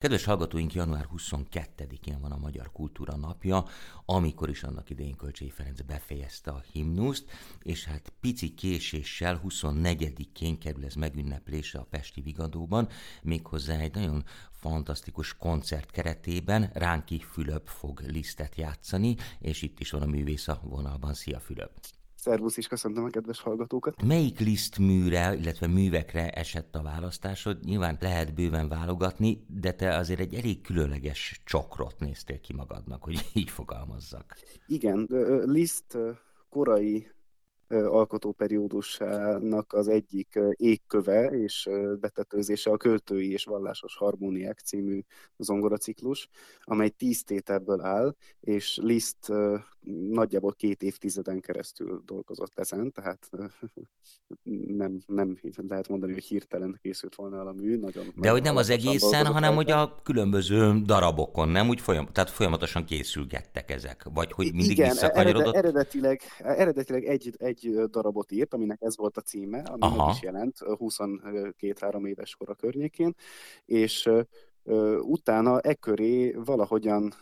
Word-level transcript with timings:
Kedves 0.00 0.24
hallgatóink, 0.24 0.74
január 0.74 1.08
22-én 1.16 2.20
van 2.20 2.32
a 2.32 2.36
Magyar 2.36 2.72
Kultúra 2.72 3.16
Napja, 3.16 3.64
amikor 4.04 4.48
is 4.48 4.62
annak 4.62 4.90
idején 4.90 5.16
Kölcsei 5.16 5.50
Ferenc 5.50 5.80
befejezte 5.80 6.50
a 6.50 6.62
himnuszt, 6.72 7.30
és 7.62 7.84
hát 7.84 8.12
pici 8.20 8.54
késéssel 8.54 9.40
24-én 9.48 10.58
kerül 10.58 10.84
ez 10.84 10.94
megünneplése 10.94 11.78
a 11.78 11.86
Pesti 11.90 12.20
Vigadóban, 12.20 12.88
méghozzá 13.22 13.78
egy 13.78 13.94
nagyon 13.94 14.24
fantasztikus 14.50 15.36
koncert 15.36 15.90
keretében 15.90 16.70
Ránki 16.74 17.18
Fülöp 17.18 17.68
fog 17.68 18.00
lisztet 18.06 18.56
játszani, 18.56 19.16
és 19.38 19.62
itt 19.62 19.80
is 19.80 19.90
van 19.90 20.02
a 20.02 20.06
művész 20.06 20.48
a 20.48 20.60
vonalban. 20.62 21.14
Szia 21.14 21.40
Fülöp! 21.40 21.70
Szervusz 22.20 22.56
is, 22.56 22.66
köszöntöm 22.66 23.04
a 23.04 23.08
kedves 23.08 23.40
hallgatókat. 23.40 24.02
Melyik 24.02 24.38
liszt 24.38 24.78
műre, 24.78 25.36
illetve 25.36 25.66
művekre 25.66 26.30
esett 26.30 26.74
a 26.74 26.82
választásod? 26.82 27.64
Nyilván 27.64 27.96
lehet 28.00 28.34
bőven 28.34 28.68
válogatni, 28.68 29.44
de 29.46 29.72
te 29.72 29.96
azért 29.96 30.20
egy 30.20 30.34
elég 30.34 30.60
különleges 30.60 31.40
csokrot 31.44 31.94
néztél 31.98 32.40
ki 32.40 32.52
magadnak, 32.52 33.02
hogy 33.02 33.30
így 33.32 33.50
fogalmazzak. 33.50 34.36
Igen, 34.66 35.08
Liszt 35.44 35.98
korai 36.48 37.10
alkotóperiódusának 37.70 39.72
az 39.72 39.88
egyik 39.88 40.38
égköve 40.50 41.24
és 41.24 41.68
betetőzése 42.00 42.70
a 42.70 42.76
Költői 42.76 43.32
és 43.32 43.44
Vallásos 43.44 43.96
Harmóniák 43.96 44.58
című 44.58 45.00
zongoraciklus, 45.36 46.28
amely 46.60 46.88
tíz 46.88 47.24
tételből 47.24 47.80
áll, 47.80 48.14
és 48.40 48.78
Liszt 48.82 49.32
nagyjából 50.10 50.52
két 50.52 50.82
évtizeden 50.82 51.40
keresztül 51.40 52.02
dolgozott 52.06 52.58
ezen, 52.58 52.92
tehát 52.92 53.30
nem, 54.66 54.98
nem 55.06 55.38
lehet 55.68 55.88
mondani, 55.88 56.12
hogy 56.12 56.24
hirtelen 56.24 56.78
készült 56.82 57.14
volna 57.14 57.38
el 57.38 57.46
a 57.46 57.52
mű. 57.52 57.78
Nagyon, 57.78 58.04
De 58.04 58.12
nagyon 58.14 58.32
hogy 58.32 58.42
nem 58.42 58.56
az 58.56 58.70
egészen, 58.70 59.26
hanem 59.26 59.54
hogy 59.54 59.70
a 59.70 60.00
különböző 60.02 60.80
darabokon, 60.84 61.48
nem 61.48 61.68
úgy 61.68 61.80
folyam, 61.80 62.06
tehát 62.06 62.30
folyamatosan 62.30 62.84
készülgettek 62.84 63.70
ezek, 63.70 64.06
vagy 64.14 64.32
hogy 64.32 64.54
mindig 64.54 64.70
Igen, 64.70 64.88
visszakanyarodott? 64.88 65.54
eredetileg, 65.54 66.20
eredetileg 66.38 67.04
egy, 67.04 67.34
egy 67.36 67.59
darabot 67.90 68.30
írt, 68.30 68.54
aminek 68.54 68.82
ez 68.82 68.96
volt 68.96 69.16
a 69.16 69.20
címe, 69.20 69.58
ami 69.58 69.82
Aha. 69.82 70.04
meg 70.04 70.14
is 70.14 70.22
jelent 70.22 70.58
22-3 70.60 72.06
éves 72.06 72.36
kora 72.36 72.54
környékén, 72.54 73.14
és 73.64 74.10
utána 75.00 75.60
e 75.60 75.74
köré 75.74 76.32
valahogyan 76.32 77.12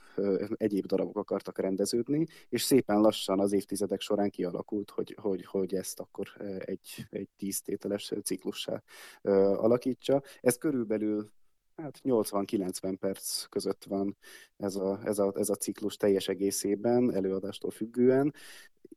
egyéb 0.54 0.86
darabok 0.86 1.16
akartak 1.16 1.58
rendeződni, 1.58 2.26
és 2.48 2.62
szépen 2.62 3.00
lassan 3.00 3.40
az 3.40 3.52
évtizedek 3.52 4.00
során 4.00 4.30
kialakult, 4.30 4.90
hogy, 4.90 5.16
hogy, 5.20 5.44
hogy 5.44 5.74
ezt 5.74 6.00
akkor 6.00 6.28
egy, 6.58 7.06
egy 7.10 7.28
tíztételes 7.36 8.12
ciklussá 8.24 8.82
alakítsa. 9.56 10.22
Ez 10.40 10.56
körülbelül 10.56 11.30
hát 11.76 12.00
80-90 12.04 12.96
perc 13.00 13.44
között 13.44 13.84
van 13.84 14.16
ez 14.56 14.76
a, 14.76 15.00
ez, 15.04 15.18
a, 15.18 15.32
ez 15.36 15.48
a 15.48 15.54
ciklus 15.54 15.96
teljes 15.96 16.28
egészében, 16.28 17.14
előadástól 17.14 17.70
függően, 17.70 18.34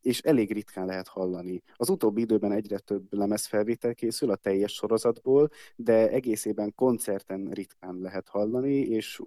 és 0.00 0.20
elég 0.20 0.52
ritkán 0.52 0.86
lehet 0.86 1.08
hallani. 1.08 1.62
Az 1.76 1.88
utóbbi 1.88 2.20
időben 2.20 2.52
egyre 2.52 2.78
több 2.78 3.12
lemezfelvétel 3.12 3.94
készül 3.94 4.30
a 4.30 4.36
teljes 4.36 4.72
sorozatból, 4.72 5.48
de 5.76 6.10
egészében 6.10 6.74
koncerten 6.74 7.50
ritkán 7.50 7.98
lehet 8.00 8.28
hallani, 8.28 8.74
és 8.74 9.20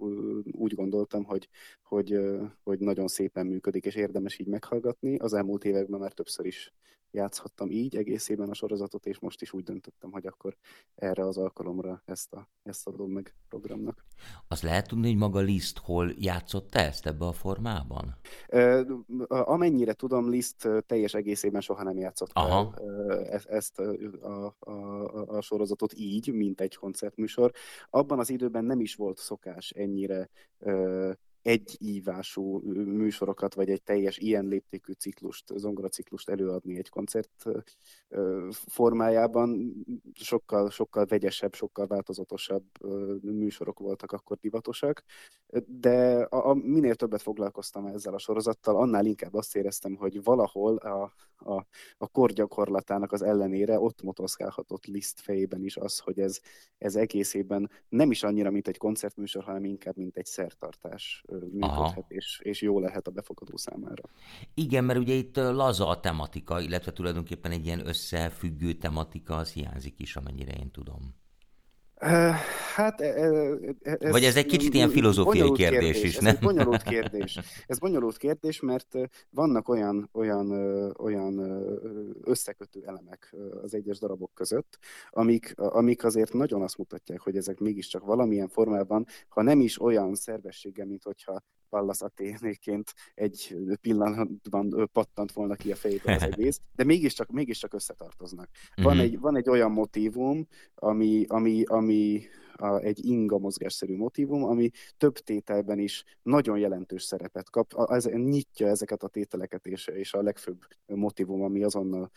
úgy 0.50 0.74
gondoltam, 0.74 1.24
hogy, 1.24 1.48
hogy, 1.82 2.18
hogy 2.62 2.78
nagyon 2.78 3.08
szépen 3.08 3.46
működik, 3.46 3.84
és 3.84 3.94
érdemes 3.94 4.38
így 4.38 4.46
meghallgatni. 4.46 5.16
Az 5.16 5.32
elmúlt 5.32 5.64
években 5.64 6.00
már 6.00 6.12
többször 6.12 6.46
is 6.46 6.74
játszhattam 7.16 7.70
így 7.70 7.96
egészében 7.96 8.48
a 8.48 8.54
sorozatot, 8.54 9.06
és 9.06 9.18
most 9.18 9.42
is 9.42 9.52
úgy 9.52 9.62
döntöttem, 9.62 10.12
hogy 10.12 10.26
akkor 10.26 10.56
erre 10.94 11.26
az 11.26 11.36
alkalomra 11.36 12.02
ezt, 12.04 12.32
a, 12.32 12.48
ezt 12.62 12.86
adom 12.86 13.10
meg 13.10 13.34
programnak. 13.48 14.04
Az 14.48 14.62
lehet 14.62 14.88
tudni, 14.88 15.08
hogy 15.08 15.16
maga 15.16 15.40
Liszt 15.40 15.78
hol 15.78 16.12
játszott 16.18 16.74
ezt 16.74 17.06
ebbe 17.06 17.26
a 17.26 17.32
formában? 17.32 18.16
Amennyire 19.28 19.92
tudom, 19.92 20.30
Liszt 20.30 20.55
teljes 20.86 21.14
egészében 21.14 21.60
soha 21.60 21.82
nem 21.82 21.98
játszott 21.98 22.30
Aha. 22.32 22.74
el 22.78 23.40
ezt 23.48 23.78
a, 23.78 23.94
a, 24.20 24.70
a, 24.70 25.36
a 25.36 25.40
sorozatot 25.40 25.92
így, 25.94 26.32
mint 26.32 26.60
egy 26.60 26.76
koncertműsor. 26.76 27.52
Abban 27.90 28.18
az 28.18 28.30
időben 28.30 28.64
nem 28.64 28.80
is 28.80 28.94
volt 28.94 29.18
szokás 29.18 29.70
ennyire 29.70 30.30
egy 31.46 31.76
ívású 31.78 32.58
műsorokat, 32.84 33.54
vagy 33.54 33.70
egy 33.70 33.82
teljes 33.82 34.18
ilyen 34.18 34.44
léptékű 34.44 34.92
ciklust, 34.92 35.44
zongoraciklust 35.56 36.28
előadni 36.28 36.78
egy 36.78 36.88
koncert 36.88 37.44
formájában. 38.50 39.74
Sokkal, 40.12 40.70
sokkal 40.70 41.04
vegyesebb, 41.04 41.54
sokkal 41.54 41.86
változatosabb 41.86 42.64
műsorok 43.22 43.78
voltak 43.78 44.12
akkor 44.12 44.36
divatosak, 44.36 45.04
de 45.66 46.22
a, 46.22 46.48
a, 46.48 46.54
minél 46.54 46.94
többet 46.94 47.22
foglalkoztam 47.22 47.86
ezzel 47.86 48.14
a 48.14 48.18
sorozattal, 48.18 48.76
annál 48.76 49.06
inkább 49.06 49.34
azt 49.34 49.56
éreztem, 49.56 49.94
hogy 49.94 50.22
valahol 50.22 50.76
a, 50.76 51.12
a, 51.36 51.66
a 51.98 52.08
korgyakorlatának 52.08 53.12
az 53.12 53.22
ellenére 53.22 53.80
ott 53.80 54.02
motoszkálhatott 54.02 54.86
Liszt 54.86 55.20
fejében 55.20 55.64
is 55.64 55.76
az, 55.76 55.98
hogy 55.98 56.18
ez, 56.20 56.40
ez 56.78 56.96
egészében 56.96 57.70
nem 57.88 58.10
is 58.10 58.22
annyira, 58.22 58.50
mint 58.50 58.68
egy 58.68 58.78
koncertműsor, 58.78 59.44
hanem 59.44 59.64
inkább, 59.64 59.96
mint 59.96 60.16
egy 60.16 60.26
szertartás 60.26 61.24
működhet, 61.52 62.04
és, 62.08 62.40
és 62.42 62.62
jó 62.62 62.80
lehet 62.80 63.06
a 63.06 63.10
befogadó 63.10 63.56
számára. 63.56 64.02
Igen, 64.54 64.84
mert 64.84 64.98
ugye 64.98 65.14
itt 65.14 65.36
laza 65.36 65.88
a 65.88 66.00
tematika, 66.00 66.60
illetve 66.60 66.92
tulajdonképpen 66.92 67.50
egy 67.50 67.66
ilyen 67.66 67.86
összefüggő 67.86 68.72
tematika, 68.72 69.36
az 69.36 69.52
hiányzik 69.52 69.98
is, 69.98 70.16
amennyire 70.16 70.52
én 70.52 70.70
tudom. 70.70 71.14
Hát 72.74 73.00
ez 73.00 74.10
Vagy 74.10 74.24
ez 74.24 74.36
egy 74.36 74.46
kicsit 74.46 74.74
ilyen 74.74 74.88
filozófiai 74.88 75.52
kérdés, 75.52 75.80
kérdés 75.80 76.02
is, 76.02 76.18
nem? 76.18 76.34
Ez 76.34 76.40
bonyolult 76.40 76.82
kérdés. 76.82 77.38
Ez 77.66 77.78
bonyolult 77.78 78.16
kérdés, 78.16 78.60
mert 78.60 78.94
vannak 79.30 79.68
olyan, 79.68 80.08
olyan, 80.12 80.50
olyan 80.98 81.38
összekötő 82.24 82.82
elemek 82.86 83.34
az 83.62 83.74
egyes 83.74 83.98
darabok 83.98 84.30
között, 84.34 84.78
amik, 85.10 85.52
amik 85.56 86.04
azért 86.04 86.32
nagyon 86.32 86.62
azt 86.62 86.78
mutatják, 86.78 87.20
hogy 87.20 87.36
ezek 87.36 87.58
mégiscsak 87.58 88.04
valamilyen 88.04 88.48
formában, 88.48 89.06
ha 89.28 89.42
nem 89.42 89.60
is 89.60 89.80
olyan 89.80 90.14
szervessége, 90.14 90.84
mint 90.84 91.02
hogyha 91.02 91.42
Pallas 91.76 92.00
Athénéként 92.00 92.94
egy 93.14 93.56
pillanatban 93.80 94.88
pattant 94.92 95.32
volna 95.32 95.54
ki 95.54 95.72
a 95.72 95.76
fejéből 95.76 96.14
az 96.14 96.22
egész, 96.32 96.60
de 96.74 96.84
mégiscsak, 96.84 97.30
mégiscsak 97.30 97.74
összetartoznak. 97.74 98.48
Van, 98.74 98.94
mm-hmm. 98.94 99.04
egy, 99.04 99.20
van 99.20 99.36
egy 99.36 99.48
olyan 99.48 99.70
motívum, 99.70 100.46
ami, 100.74 101.24
ami, 101.28 101.64
ami 101.64 102.22
a, 102.56 102.78
egy 102.80 103.04
inga 103.04 103.38
mozgásszerű 103.38 103.96
motivum, 103.96 104.44
ami 104.44 104.70
több 104.96 105.18
tételben 105.18 105.78
is 105.78 106.04
nagyon 106.22 106.58
jelentős 106.58 107.02
szerepet 107.02 107.50
kap. 107.50 107.90
Ez 107.90 108.04
nyitja 108.04 108.66
ezeket 108.66 109.02
a 109.02 109.08
tételeket, 109.08 109.66
és, 109.66 109.86
és 109.86 110.14
a 110.14 110.22
legfőbb 110.22 110.58
motivum, 110.86 111.42
ami 111.42 111.62
azonnal 111.62 112.10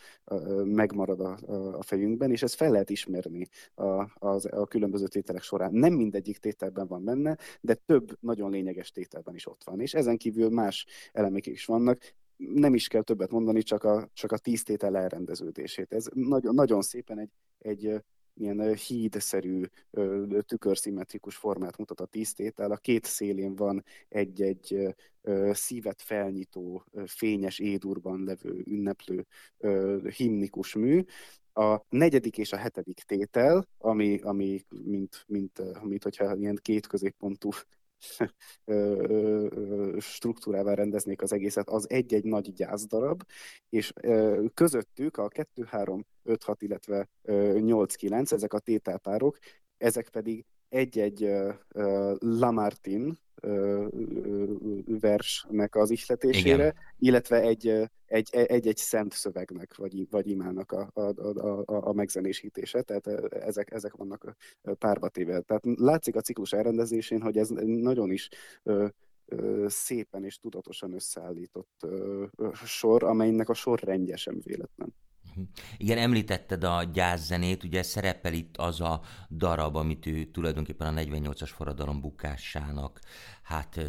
megmarad 0.64 1.20
a, 1.20 1.38
a 1.78 1.82
fejünkben, 1.82 2.30
és 2.30 2.42
ezt 2.42 2.54
fel 2.54 2.70
lehet 2.70 2.90
ismerni 2.90 3.46
a, 3.74 3.84
a, 3.84 4.40
a 4.50 4.66
különböző 4.66 5.06
tételek 5.06 5.42
során. 5.42 5.72
Nem 5.72 5.92
mindegyik 5.92 6.38
tételben 6.38 6.86
van 6.86 7.04
benne, 7.04 7.36
de 7.60 7.74
több 7.74 8.16
nagyon 8.20 8.50
lényeges 8.50 8.90
tételben 8.90 9.34
is 9.34 9.46
ott 9.46 9.64
van. 9.64 9.80
És 9.80 9.94
ezen 9.94 10.16
kívül 10.16 10.48
más 10.48 10.86
elemek 11.12 11.46
is 11.46 11.64
vannak, 11.64 11.98
nem 12.36 12.74
is 12.74 12.88
kell 12.88 13.02
többet 13.02 13.30
mondani, 13.30 13.62
csak 13.62 13.84
a, 13.84 14.08
csak 14.12 14.32
a 14.32 14.38
tíz 14.38 14.62
tétel 14.62 14.96
elrendeződését. 14.96 15.92
Ez 15.92 16.06
nagyon, 16.14 16.54
nagyon 16.54 16.82
szépen 16.82 17.18
egy, 17.18 17.30
egy 17.58 18.02
ilyen 18.40 18.74
hídszerű, 18.74 19.62
tükörszimmetrikus 20.46 21.36
formát 21.36 21.76
mutat 21.76 22.00
a 22.00 22.06
tisztétel. 22.06 22.70
A 22.70 22.76
két 22.76 23.04
szélén 23.04 23.54
van 23.54 23.84
egy-egy 24.08 24.94
szívet 25.50 26.02
felnyitó, 26.02 26.84
fényes 27.06 27.58
édurban 27.58 28.24
levő, 28.24 28.62
ünneplő 28.66 29.26
himnikus 30.16 30.74
mű. 30.74 31.04
A 31.52 31.80
negyedik 31.88 32.38
és 32.38 32.52
a 32.52 32.56
hetedik 32.56 33.02
tétel, 33.06 33.66
ami, 33.78 34.18
ami 34.22 34.64
mint, 34.84 35.24
mint, 35.26 35.82
mint 35.82 36.02
hogyha 36.02 36.36
ilyen 36.36 36.58
két 36.62 36.86
középpontú 36.86 37.50
struktúrával 39.98 40.74
rendeznék 40.74 41.22
az 41.22 41.32
egészet, 41.32 41.68
az 41.68 41.90
egy-egy 41.90 42.24
nagy 42.24 42.52
gyászdarab, 42.52 43.22
és 43.68 43.92
közöttük 44.54 45.16
a 45.16 45.28
2, 45.28 45.64
3, 45.64 46.06
5, 46.22 46.42
6, 46.42 46.62
illetve 46.62 47.08
8, 47.58 47.94
9, 47.94 48.32
ezek 48.32 48.52
a 48.52 48.58
tételpárok, 48.58 49.38
ezek 49.76 50.08
pedig 50.08 50.44
egy-egy 50.68 51.30
Lamartine 52.18 53.12
versnek 54.86 55.76
az 55.76 55.90
ihletésére, 55.90 56.62
Igen. 56.62 56.74
illetve 56.98 57.40
egy, 57.40 57.90
egy, 58.06 58.28
egy-egy 58.32 58.76
szent 58.76 59.12
szövegnek, 59.12 59.76
vagy, 59.76 60.10
vagy 60.10 60.28
imának 60.28 60.72
a, 60.72 60.90
a, 60.92 61.00
a, 61.00 61.88
a 61.88 61.92
megzenésítése, 61.92 62.82
tehát 62.82 63.06
ezek, 63.32 63.72
ezek 63.72 63.94
vannak 63.94 64.36
párba 64.78 65.08
téve. 65.08 65.40
Tehát 65.40 65.62
látszik 65.64 66.16
a 66.16 66.20
ciklus 66.20 66.52
elrendezésén, 66.52 67.20
hogy 67.20 67.36
ez 67.36 67.48
nagyon 67.64 68.10
is 68.10 68.28
szépen 69.66 70.24
és 70.24 70.38
tudatosan 70.38 70.92
összeállított 70.92 71.86
sor, 72.64 73.04
amelynek 73.04 73.48
a 73.48 73.54
sorrendje 73.54 74.16
sem 74.16 74.40
véletlen. 74.42 74.94
Igen, 75.76 75.98
említetted 75.98 76.64
a 76.64 76.82
gyászzenét, 76.82 77.64
ugye 77.64 77.82
szerepel 77.82 78.32
itt 78.32 78.56
az 78.56 78.80
a 78.80 79.00
darab, 79.30 79.76
amit 79.76 80.06
ő 80.06 80.24
tulajdonképpen 80.24 80.96
a 80.96 81.00
48-as 81.00 81.50
forradalom 81.54 82.00
bukásának 82.00 83.00
hát 83.50 83.80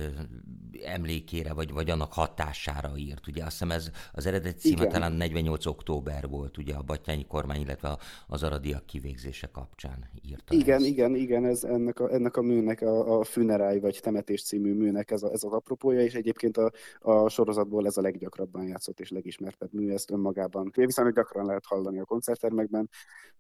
emlékére, 0.84 1.54
vagy, 1.54 1.72
vagy 1.72 1.90
annak 1.90 2.13
hatására 2.13 2.92
írt. 2.98 3.28
Ugye 3.28 3.44
azt 3.44 3.52
hiszem 3.52 3.72
ez 3.72 3.92
az 4.12 4.25
eredeti 4.25 4.60
címe 4.60 4.88
talán 4.88 5.12
48 5.12 5.66
október 5.66 6.28
volt, 6.28 6.58
ugye 6.58 6.74
a 6.74 6.81
Battyányi 6.81 7.25
kormány, 7.25 7.62
illetve 7.62 7.98
az 8.28 8.44
aradiak 8.44 8.86
kivégzése 8.86 9.48
kapcsán 9.48 10.10
írta 10.22 10.54
Igen, 10.54 10.78
ezt. 10.78 10.86
igen, 10.86 11.16
igen, 11.16 11.46
ez 11.46 11.63
ennek 11.63 12.00
a, 12.00 12.13
ennek 12.13 12.38
a 12.38 12.42
műnek, 12.42 12.81
a, 12.81 13.19
a 13.19 13.24
Funeráj 13.24 13.80
vagy 13.80 14.00
Temetés 14.02 14.44
című 14.44 14.74
műnek 14.74 15.12
ez, 15.12 15.24
a, 15.24 15.31
ez 15.31 15.44
az 15.44 15.52
apropója, 15.52 16.02
és 16.02 16.13
egyébként 16.13 16.58
a, 16.58 16.72
a 17.00 17.30
sorozatból 17.30 17.86
ez 17.86 17.98
a 17.98 18.02
leggyakrabban 18.02 18.68
játszott 18.68 19.00
és 19.00 19.10
legismertebb 19.10 19.74
mű, 19.74 19.92
ezt 19.92 20.12
önmagában. 20.12 20.72
Viszont 20.75 21.13
gyakran 21.13 21.46
lehet 21.46 21.66
hallani 21.66 22.00
a 22.00 22.06
koncerttermekben. 22.06 22.90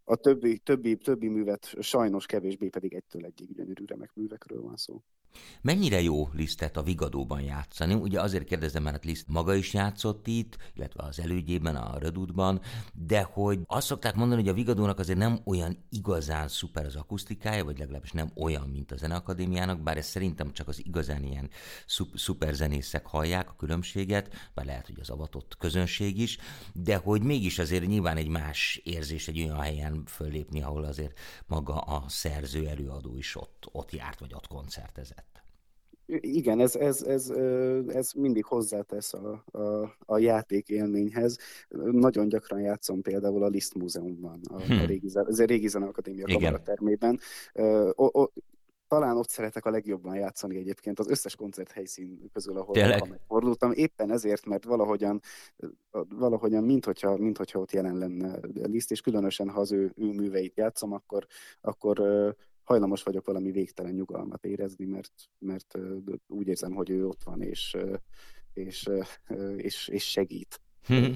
A 0.03 0.15
többi, 0.15 0.57
többi, 0.57 0.95
többi 0.95 1.27
művet 1.27 1.75
sajnos 1.79 2.25
kevésbé 2.25 2.69
pedig 2.69 2.93
egytől 2.93 3.25
egyig 3.25 3.53
gyönyörű 3.53 3.85
remek 3.85 4.11
művekről 4.13 4.61
van 4.61 4.75
szó. 4.75 5.01
Mennyire 5.61 6.01
jó 6.01 6.29
Lisztet 6.33 6.77
a 6.77 6.83
Vigadóban 6.83 7.41
játszani? 7.41 7.93
Ugye 7.93 8.21
azért 8.21 8.43
kérdezem, 8.43 8.83
mert 8.83 9.05
Liszt 9.05 9.27
maga 9.27 9.55
is 9.55 9.73
játszott 9.73 10.27
itt, 10.27 10.57
illetve 10.75 11.03
az 11.03 11.19
elődjében, 11.19 11.75
a 11.75 11.97
Rödutban, 11.97 12.61
de 12.93 13.21
hogy 13.21 13.59
azt 13.65 13.87
szokták 13.87 14.15
mondani, 14.15 14.41
hogy 14.41 14.49
a 14.49 14.53
Vigadónak 14.53 14.99
azért 14.99 15.17
nem 15.17 15.39
olyan 15.45 15.85
igazán 15.89 16.47
szuper 16.47 16.85
az 16.85 16.95
akusztikája, 16.95 17.63
vagy 17.63 17.77
legalábbis 17.77 18.11
nem 18.11 18.31
olyan, 18.35 18.69
mint 18.69 18.91
a 18.91 18.95
Zeneakadémiának, 18.95 19.81
bár 19.81 19.97
ez 19.97 20.05
szerintem 20.05 20.51
csak 20.51 20.67
az 20.67 20.85
igazán 20.85 21.23
ilyen 21.23 21.49
szup- 21.85 22.53
zenészek 22.53 23.05
hallják 23.05 23.49
a 23.49 23.55
különbséget, 23.57 24.49
bár 24.53 24.65
lehet, 24.65 24.85
hogy 24.85 24.99
az 24.99 25.09
avatott 25.09 25.57
közönség 25.57 26.19
is, 26.19 26.37
de 26.73 26.95
hogy 26.95 27.21
mégis 27.21 27.59
azért 27.59 27.87
nyilván 27.87 28.17
egy 28.17 28.27
más 28.27 28.81
érzés 28.83 29.27
egy 29.27 29.41
olyan 29.41 29.59
helyen 29.59 30.03
föllépni, 30.05 30.61
ahol 30.61 30.83
azért 30.83 31.19
maga 31.47 31.75
a 31.75 32.03
szerző 32.07 32.67
előadó 32.67 33.17
is 33.17 33.35
ott, 33.35 33.69
ott 33.71 33.91
járt, 33.91 34.19
vagy 34.19 34.33
ott 34.33 34.47
koncertezett. 34.47 35.20
Igen, 36.19 36.59
ez, 36.59 36.75
ez, 36.75 37.01
ez, 37.01 37.29
ez 37.87 38.11
mindig 38.11 38.45
hozzátesz 38.45 39.13
a, 39.13 39.43
a, 39.51 39.95
a 40.05 40.17
játék 40.17 40.69
élményhez. 40.69 41.37
Nagyon 41.91 42.27
gyakran 42.27 42.59
játszom 42.59 43.01
például 43.01 43.43
a 43.43 43.47
Liszt 43.47 43.73
Múzeumban, 43.73 44.39
a, 44.49 44.61
hmm. 44.61 44.79
a 44.79 44.85
régi, 44.85 45.09
az 45.13 45.39
a 45.39 45.45
régi 45.45 45.67
Zeneakadémia 45.67 46.25
kamaratermében. 46.25 47.19
O, 47.95 48.21
o, 48.21 48.27
talán 48.87 49.17
ott 49.17 49.29
szeretek 49.29 49.65
a 49.65 49.69
legjobban 49.69 50.15
játszani 50.15 50.57
egyébként 50.57 50.99
az 50.99 51.09
összes 51.09 51.35
koncert 51.35 51.71
helyszín 51.71 52.29
közül, 52.33 52.57
ahol 52.57 52.75
megfordultam. 53.09 53.71
Éppen 53.71 54.11
ezért, 54.11 54.45
mert 54.45 54.63
valahogyan, 54.63 55.21
valahogyan 56.09 56.63
mint, 56.63 56.85
hogyha, 56.85 57.17
mint 57.17 57.37
hogyha 57.37 57.59
ott 57.59 57.71
jelen 57.71 57.97
lenne 57.97 58.39
Liszt, 58.53 58.91
és 58.91 59.01
különösen, 59.01 59.49
ha 59.49 59.59
az 59.59 59.71
ő, 59.71 59.91
ő 59.95 60.11
műveit 60.11 60.55
játszom, 60.55 60.93
akkor, 60.93 61.25
akkor 61.61 61.99
hajlamos 62.71 63.03
vagyok 63.03 63.25
valami 63.25 63.51
végtelen 63.51 63.93
nyugalmat 63.93 64.45
érezni, 64.45 64.85
mert, 64.85 65.13
mert 65.39 65.77
úgy 66.27 66.47
érzem, 66.47 66.73
hogy 66.73 66.89
ő 66.89 67.07
ott 67.07 67.23
van, 67.23 67.41
és, 67.41 67.77
és, 68.53 68.89
és, 69.55 69.87
és 69.87 70.11
segít. 70.11 70.61
Hmm. 70.85 71.15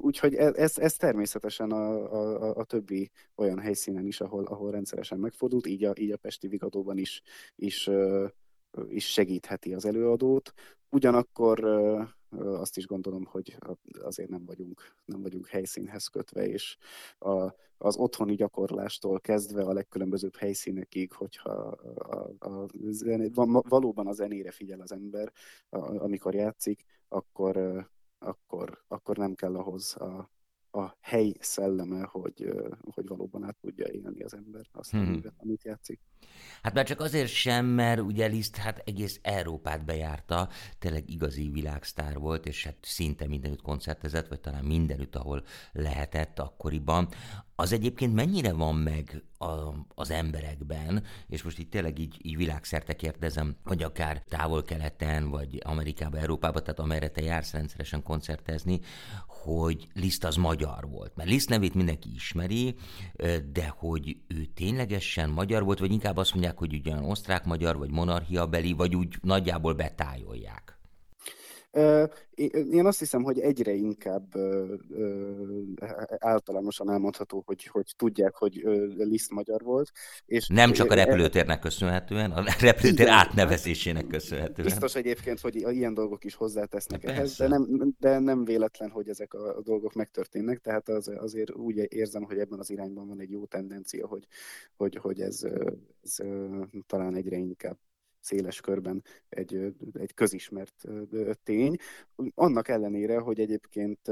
Úgyhogy 0.00 0.34
e, 0.34 0.52
ez, 0.54 0.78
ez 0.78 0.94
természetesen 0.94 1.70
a, 1.70 2.12
a, 2.12 2.56
a 2.56 2.64
többi 2.64 3.10
olyan 3.34 3.58
helyszínen 3.58 4.06
is, 4.06 4.20
ahol, 4.20 4.44
ahol 4.44 4.70
rendszeresen 4.70 5.18
megfordult, 5.18 5.66
így 5.66 5.84
a, 5.84 5.92
így 5.98 6.10
a 6.10 6.16
Pesti 6.16 6.48
Vigadóban 6.48 6.98
is, 6.98 7.22
is, 7.56 7.90
is 8.88 9.12
segítheti 9.12 9.74
az 9.74 9.84
előadót. 9.84 10.52
Ugyanakkor 10.88 11.58
azt 12.38 12.76
is 12.76 12.86
gondolom, 12.86 13.24
hogy 13.24 13.56
azért 14.02 14.28
nem 14.28 14.44
vagyunk, 14.44 14.96
nem 15.04 15.22
vagyunk 15.22 15.46
helyszínhez 15.46 16.06
kötve, 16.06 16.46
és 16.46 16.76
a, 17.18 17.54
az 17.78 17.96
otthoni 17.96 18.34
gyakorlástól 18.34 19.20
kezdve 19.20 19.62
a 19.62 19.72
legkülönbözőbb 19.72 20.36
helyszínekig, 20.36 21.12
hogyha 21.12 21.50
a, 21.50 22.32
a 22.38 22.68
zené, 22.90 23.30
valóban 23.68 24.06
a 24.06 24.12
zenére 24.12 24.50
figyel 24.50 24.80
az 24.80 24.92
ember, 24.92 25.32
amikor 25.98 26.34
játszik, 26.34 26.84
akkor, 27.08 27.86
akkor, 28.18 28.82
akkor 28.88 29.16
nem 29.16 29.34
kell 29.34 29.56
ahhoz 29.56 29.96
a, 29.96 30.30
a 30.72 30.96
hely 31.00 31.34
szelleme, 31.40 32.02
hogy, 32.02 32.52
hogy 32.90 33.06
valóban 33.06 33.44
át 33.44 33.56
tudja 33.60 33.86
élni 33.92 34.22
az 34.22 34.34
ember 34.34 34.66
azt, 34.72 34.90
hmm. 34.90 35.06
amit, 35.06 35.32
amit 35.36 35.64
játszik. 35.64 36.00
Hát 36.62 36.74
már 36.74 36.84
csak 36.84 37.00
azért 37.00 37.28
sem, 37.28 37.66
mert 37.66 38.00
ugye 38.00 38.26
Liszt 38.26 38.56
hát 38.56 38.82
egész 38.84 39.18
Európát 39.22 39.84
bejárta, 39.84 40.48
tényleg 40.78 41.10
igazi 41.10 41.48
világsztár 41.48 42.18
volt, 42.18 42.46
és 42.46 42.64
hát 42.64 42.76
szinte 42.80 43.26
mindenütt 43.26 43.62
koncertezett, 43.62 44.28
vagy 44.28 44.40
talán 44.40 44.64
mindenütt, 44.64 45.16
ahol 45.16 45.44
lehetett 45.72 46.38
akkoriban. 46.38 47.08
Az 47.60 47.72
egyébként 47.72 48.14
mennyire 48.14 48.52
van 48.52 48.74
meg 48.74 49.22
a, 49.38 49.46
az 49.94 50.10
emberekben, 50.10 51.04
és 51.26 51.42
most 51.42 51.58
itt 51.58 51.70
tényleg 51.70 51.98
így, 51.98 52.16
így 52.22 52.36
világszerte 52.36 52.96
kérdezem, 52.96 53.56
vagy 53.64 53.82
akár 53.82 54.22
távol-keleten, 54.28 55.30
vagy 55.30 55.60
Amerikába, 55.64 56.18
Európába, 56.18 56.60
tehát 56.60 56.78
amerre 56.78 57.08
te 57.08 57.22
jársz 57.22 57.52
rendszeresen 57.52 58.02
koncertezni, 58.02 58.80
hogy 59.26 59.88
Liszt 59.94 60.24
az 60.24 60.36
magyar 60.36 60.88
volt. 60.90 61.16
Mert 61.16 61.28
Liszt 61.28 61.48
nevét 61.48 61.74
mindenki 61.74 62.14
ismeri, 62.14 62.74
de 63.52 63.74
hogy 63.76 64.16
ő 64.26 64.44
ténylegesen 64.44 65.30
magyar 65.30 65.64
volt, 65.64 65.78
vagy 65.78 65.92
inkább 65.92 66.16
azt 66.16 66.32
mondják, 66.32 66.58
hogy 66.58 66.74
ugyan 66.74 67.04
osztrák-magyar, 67.04 67.78
vagy 67.78 67.90
monarchiabeli, 67.90 68.72
vagy 68.72 68.96
úgy 68.96 69.16
nagyjából 69.22 69.74
betájolják. 69.74 70.79
Én 72.70 72.86
azt 72.86 72.98
hiszem, 72.98 73.22
hogy 73.22 73.40
egyre 73.40 73.72
inkább 73.72 74.34
általánosan 76.18 76.90
elmondható, 76.90 77.42
hogy, 77.46 77.64
hogy 77.64 77.92
tudják, 77.96 78.34
hogy 78.34 78.62
Liszt 78.96 79.30
magyar 79.30 79.62
volt. 79.62 79.90
És 80.26 80.46
Nem 80.48 80.72
csak 80.72 80.90
a 80.90 80.94
repülőtérnek 80.94 81.58
köszönhetően, 81.58 82.30
a 82.30 82.42
repülőtér 82.60 83.00
igen, 83.00 83.08
átnevezésének 83.08 84.06
köszönhetően. 84.06 84.68
Biztos 84.68 84.94
egyébként, 84.94 85.40
hogy 85.40 85.54
ilyen 85.56 85.94
dolgok 85.94 86.24
is 86.24 86.34
hozzátesznek 86.34 87.00
de 87.00 87.12
ehhez, 87.12 87.36
de 87.36 87.48
nem, 87.48 87.94
de 87.98 88.18
nem 88.18 88.44
véletlen, 88.44 88.90
hogy 88.90 89.08
ezek 89.08 89.34
a 89.34 89.60
dolgok 89.62 89.92
megtörténnek, 89.92 90.58
tehát 90.58 90.88
az, 90.88 91.08
azért 91.16 91.54
úgy 91.54 91.86
érzem, 91.88 92.22
hogy 92.22 92.38
ebben 92.38 92.58
az 92.58 92.70
irányban 92.70 93.08
van 93.08 93.20
egy 93.20 93.30
jó 93.30 93.44
tendencia, 93.44 94.06
hogy, 94.06 94.26
hogy, 94.76 94.96
hogy 94.96 95.20
ez, 95.20 95.42
ez 96.02 96.16
talán 96.86 97.14
egyre 97.14 97.36
inkább 97.36 97.76
széles 98.20 98.60
körben 98.60 99.04
egy, 99.28 99.74
egy 99.92 100.14
közismert 100.14 100.84
tény. 101.42 101.76
Annak 102.34 102.68
ellenére, 102.68 103.18
hogy 103.18 103.40
egyébként 103.40 104.08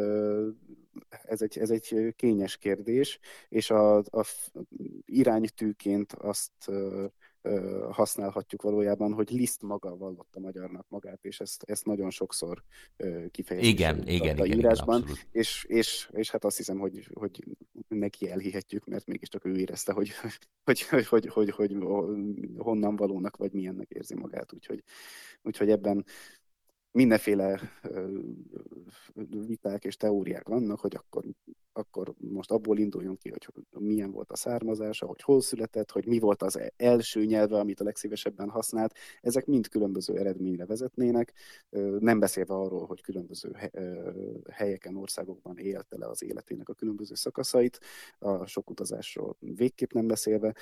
ez 1.23 1.43
egy, 1.43 1.59
ez 1.59 1.71
egy 1.71 2.15
kényes 2.17 2.57
kérdés, 2.57 3.19
és 3.49 3.71
a, 3.71 3.97
a 3.97 4.25
iránytűként 5.05 6.13
azt 6.13 6.71
használhatjuk 7.91 8.63
valójában, 8.63 9.13
hogy 9.13 9.31
Liszt 9.31 9.63
maga 9.63 9.97
vallotta 9.97 10.41
magyarnak 10.41 10.87
magát, 10.89 11.25
és 11.25 11.41
ezt, 11.41 11.63
ezt 11.63 11.85
nagyon 11.85 12.11
sokszor 12.11 12.63
kifejezni 13.31 13.69
igen, 13.69 14.09
igen, 14.09 14.39
a 14.39 14.45
igen, 14.45 14.59
írásban, 14.59 15.01
igen, 15.03 15.17
és, 15.31 15.65
és, 15.65 16.11
és 16.13 16.31
hát 16.31 16.45
azt 16.45 16.57
hiszem, 16.57 16.79
hogy, 16.79 17.09
hogy 17.13 17.45
neki 17.89 18.31
elhihetjük, 18.31 18.87
mert 18.87 19.07
mégiscsak 19.07 19.45
ő 19.45 19.57
érezte, 19.57 19.93
hogy, 19.93 20.11
hogy, 20.65 20.83
hogy, 20.83 21.07
hogy, 21.07 21.27
hogy, 21.27 21.51
hogy 21.51 21.77
honnan 22.57 22.97
valónak, 22.97 23.37
vagy 23.37 23.53
milyennek 23.53 23.91
érzi 23.91 24.15
magát, 24.15 24.53
úgyhogy, 24.53 24.83
úgyhogy 25.43 25.71
ebben 25.71 26.05
mindenféle 26.99 27.61
viták 29.47 29.85
és 29.85 29.97
teóriák 29.97 30.49
vannak, 30.49 30.81
hogy 30.81 30.95
akkor, 30.95 31.25
akkor 31.73 32.15
most 32.19 32.51
abból 32.51 32.79
induljunk 32.79 33.19
ki, 33.19 33.31
hogy 33.31 33.49
milyen 33.79 34.11
volt 34.11 34.31
a 34.31 34.37
származása, 34.37 35.07
hogy 35.07 35.23
hol 35.23 35.41
született, 35.41 35.91
hogy 35.91 36.07
mi 36.07 36.19
volt 36.19 36.43
az 36.43 36.61
első 36.77 37.25
nyelve, 37.25 37.59
amit 37.59 37.81
a 37.81 37.85
legszívesebben 37.85 38.49
használt. 38.49 38.95
Ezek 39.21 39.47
mind 39.47 39.69
különböző 39.69 40.19
eredményre 40.19 40.67
vezetnének, 40.67 41.33
nem 41.99 42.19
beszélve 42.19 42.55
arról, 42.55 42.87
hogy 42.87 43.01
különböző 43.01 43.57
helyeken, 44.51 44.97
országokban 44.97 45.59
élte 45.59 45.97
le 45.99 46.07
az 46.07 46.23
életének 46.23 46.69
a 46.69 46.75
különböző 46.75 47.15
szakaszait, 47.15 47.81
a 48.19 48.47
sok 48.47 48.71
utazásról 48.71 49.37
végképp 49.41 49.93
nem 49.93 50.07
beszélve, 50.07 50.55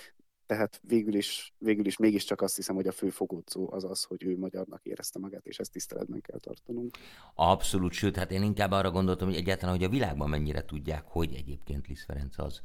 tehát 0.46 0.80
végül 0.82 1.14
is, 1.14 1.54
végül 1.58 1.86
is 1.86 1.96
mégiscsak 1.96 2.40
azt 2.40 2.56
hiszem, 2.56 2.74
hogy 2.74 2.86
a 2.86 2.92
fő 2.92 3.10
fogódzó 3.10 3.72
az 3.72 3.84
az, 3.84 4.02
hogy 4.04 4.24
ő 4.24 4.38
magyarnak 4.38 4.84
érezte 4.84 5.18
magát, 5.18 5.46
és 5.46 5.58
ezt 5.58 5.72
tiszteletben 5.72 6.20
kell 6.20 6.38
tartanunk. 6.38 6.96
Abszolút, 7.34 7.92
sőt, 7.92 8.16
hát 8.16 8.30
én 8.30 8.42
inkább 8.42 8.70
arra 8.70 8.90
gondoltam, 8.90 9.28
hogy 9.28 9.36
egyáltalán, 9.36 9.74
hogy 9.74 9.84
a 9.84 9.88
világban 9.88 10.28
mennyire 10.28 10.64
tudják, 10.64 11.04
hogy 11.06 11.34
egyébként 11.34 11.86
Liszt 11.86 12.04
Ferenc 12.04 12.38
az 12.38 12.60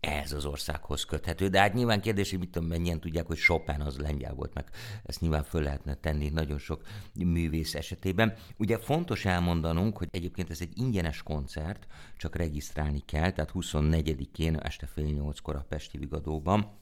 ehhez 0.00 0.32
az 0.32 0.44
országhoz 0.44 1.04
köthető. 1.04 1.48
De 1.48 1.60
hát 1.60 1.74
nyilván 1.74 2.00
kérdés, 2.00 2.30
hogy 2.30 2.38
mit 2.38 2.50
tudom, 2.50 2.68
mennyien 2.68 3.00
tudják, 3.00 3.26
hogy 3.26 3.38
Chopin 3.38 3.80
az 3.80 3.98
lengyel 3.98 4.34
volt, 4.34 4.54
meg 4.54 4.70
ezt 5.04 5.20
nyilván 5.20 5.44
föl 5.44 5.62
lehetne 5.62 5.94
tenni 5.94 6.28
nagyon 6.28 6.58
sok 6.58 6.82
művész 7.14 7.74
esetében. 7.74 8.34
Ugye 8.56 8.78
fontos 8.78 9.24
elmondanunk, 9.24 9.96
hogy 9.98 10.08
egyébként 10.10 10.50
ez 10.50 10.60
egy 10.60 10.78
ingyenes 10.78 11.22
koncert, 11.22 11.86
csak 12.16 12.36
regisztrálni 12.36 13.02
kell, 13.04 13.30
tehát 13.30 13.52
24-én 13.54 14.56
este 14.56 14.86
fél 14.86 15.04
nyolckor 15.04 15.56
a 15.56 15.64
Pesti 15.68 15.98
Vigadóban 15.98 16.79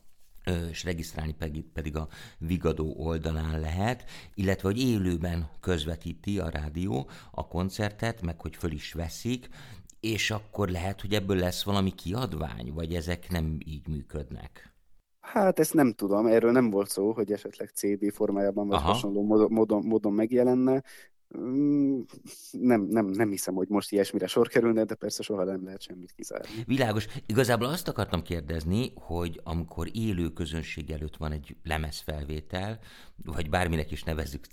és 0.71 0.85
regisztrálni 0.85 1.35
pedig 1.73 1.97
a 1.97 2.09
Vigadó 2.39 2.95
oldalán 2.97 3.61
lehet, 3.61 4.05
illetve 4.35 4.69
hogy 4.69 4.81
élőben 4.81 5.51
közvetíti 5.61 6.39
a 6.39 6.49
rádió 6.49 7.09
a 7.31 7.47
koncertet, 7.47 8.23
meg 8.23 8.41
hogy 8.41 8.57
föl 8.57 8.71
is 8.71 8.93
veszik, 8.93 9.49
és 10.01 10.31
akkor 10.31 10.69
lehet, 10.69 11.01
hogy 11.01 11.15
ebből 11.15 11.37
lesz 11.37 11.63
valami 11.63 11.91
kiadvány, 11.95 12.73
vagy 12.73 12.95
ezek 12.95 13.31
nem 13.31 13.59
így 13.65 13.89
működnek? 13.89 14.73
Hát 15.21 15.59
ezt 15.59 15.75
nem 15.75 15.93
tudom, 15.93 16.27
erről 16.27 16.53
nem 16.53 16.71
volt 16.71 16.89
szó, 16.89 17.13
hogy 17.13 17.33
esetleg 17.33 17.69
CD 17.69 18.13
formájában 18.13 18.69
vagy 18.69 18.77
Aha. 18.77 18.87
hasonló 18.87 19.49
módon, 19.49 19.85
módon, 19.85 20.13
megjelenne. 20.13 20.83
Mm, 21.37 22.01
nem, 22.51 22.83
nem, 22.83 23.07
nem 23.07 23.31
hiszem, 23.31 23.55
hogy 23.55 23.69
most 23.69 23.93
ilyesmire 23.93 24.27
sor 24.27 24.49
kerülne, 24.49 24.85
de 24.85 24.95
persze 24.95 25.23
soha 25.23 25.45
nem 25.45 25.65
lehet 25.65 25.83
semmit 25.83 26.13
kizárni. 26.13 26.49
Világos. 26.67 27.07
Igazából 27.27 27.67
azt 27.67 27.89
akartam 27.89 28.23
kérdezni, 28.23 28.93
hogy 28.95 29.41
amikor 29.45 29.89
élő 29.93 30.29
közönség 30.29 30.91
előtt 30.91 31.17
van 31.17 31.33
egy 31.33 31.57
lemezfelvétel, 31.63 32.79
vagy 33.25 33.51
bárminek 33.51 33.91
is 33.91 34.03
nevezzük 34.03 34.45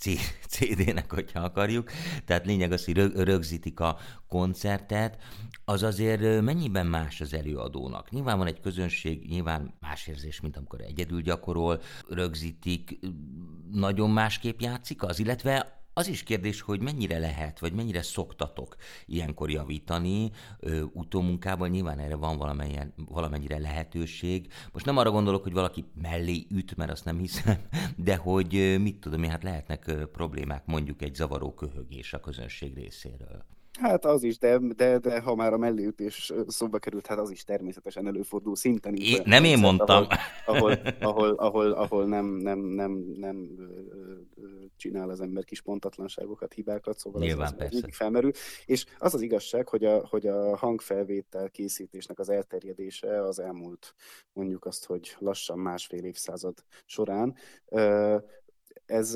CD-nek, 0.47 1.11
hogyha 1.13 1.39
akarjuk, 1.39 1.89
tehát 2.25 2.45
lényeg 2.45 2.71
az, 2.71 2.85
hogy 2.85 2.97
rögzítik 3.15 3.79
a 3.79 3.97
koncertet, 4.27 5.17
az 5.65 5.83
azért 5.83 6.41
mennyiben 6.41 6.87
más 6.87 7.21
az 7.21 7.33
előadónak? 7.33 8.09
Nyilván 8.09 8.37
van 8.37 8.47
egy 8.47 8.59
közönség, 8.59 9.27
nyilván 9.29 9.73
más 9.79 10.07
érzés, 10.07 10.41
mint 10.41 10.57
amikor 10.57 10.81
egyedül 10.81 11.21
gyakorol, 11.21 11.81
rögzítik, 12.09 12.99
nagyon 13.71 14.09
másképp 14.09 14.59
játszik 14.59 15.03
az, 15.03 15.19
illetve 15.19 15.74
az 15.97 16.07
is 16.07 16.23
kérdés, 16.23 16.61
hogy 16.61 16.81
mennyire 16.81 17.19
lehet, 17.19 17.59
vagy 17.59 17.73
mennyire 17.73 18.01
szoktatok 18.01 18.75
ilyenkor 19.05 19.49
javítani 19.49 20.31
ö, 20.59 20.81
utómunkában, 20.81 21.69
nyilván 21.69 21.99
erre 21.99 22.15
van 22.15 22.37
valamennyire 22.95 23.59
lehetőség. 23.59 24.53
Most 24.73 24.85
nem 24.85 24.97
arra 24.97 25.11
gondolok, 25.11 25.43
hogy 25.43 25.53
valaki 25.53 25.85
mellé 26.01 26.45
üt, 26.49 26.75
mert 26.75 26.91
azt 26.91 27.05
nem 27.05 27.17
hiszem, 27.17 27.57
de 27.95 28.15
hogy 28.15 28.77
mit 28.81 28.99
tudom 28.99 29.23
én, 29.23 29.29
hát 29.29 29.43
lehetnek 29.43 29.91
problémák 30.11 30.65
mondjuk 30.65 31.01
egy 31.01 31.15
zavaró 31.15 31.53
köhögés 31.53 32.13
a 32.13 32.19
közönség 32.19 32.73
részéről. 32.73 33.45
Hát 33.79 34.05
az 34.05 34.23
is, 34.23 34.37
de, 34.37 34.57
de, 34.57 34.97
de 34.97 35.19
ha 35.19 35.35
már 35.35 35.53
a 35.53 35.57
mellőütés 35.57 36.33
szóba 36.47 36.79
került, 36.79 37.07
hát 37.07 37.17
az 37.17 37.31
is 37.31 37.43
természetesen 37.43 38.07
előfordul 38.07 38.55
szinten. 38.55 38.95
Is, 38.95 39.21
nem 39.23 39.43
én 39.43 39.59
mondtam. 39.59 40.07
Ahol, 40.45 40.71
ahol, 40.71 40.71
ahol, 41.09 41.29
ahol, 41.29 41.71
ahol 41.71 42.05
nem, 42.05 42.25
nem, 42.25 42.59
nem, 42.59 42.91
nem 43.17 43.49
csinál 44.77 45.09
az 45.09 45.21
ember 45.21 45.43
kis 45.43 45.61
pontatlanságokat, 45.61 46.53
hibákat, 46.53 46.97
szóval 46.97 47.21
Nyilván, 47.21 47.53
az, 47.57 47.65
az 47.65 47.71
mindig 47.71 47.93
felmerül. 47.93 48.31
És 48.65 48.85
az 48.97 49.13
az 49.13 49.21
igazság, 49.21 49.67
hogy 49.67 49.85
a, 49.85 50.07
hogy 50.07 50.27
a 50.27 50.57
hangfelvétel 50.57 51.49
készítésnek 51.49 52.19
az 52.19 52.29
elterjedése 52.29 53.21
az 53.21 53.39
elmúlt, 53.39 53.93
mondjuk 54.33 54.65
azt, 54.65 54.85
hogy 54.85 55.15
lassan 55.19 55.59
másfél 55.59 56.03
évszázad 56.03 56.63
során 56.85 57.35
ez, 58.85 59.15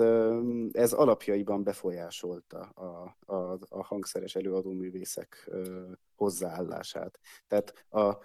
ez 0.71 0.93
alapjaiban 0.93 1.63
befolyásolta 1.63 2.59
a, 2.59 3.15
a, 3.33 3.59
a 3.69 3.83
hangszeres 3.83 4.35
előadóművészek 4.35 5.49
hozzáállását. 6.15 7.19
Tehát 7.47 7.85
a, 7.89 8.17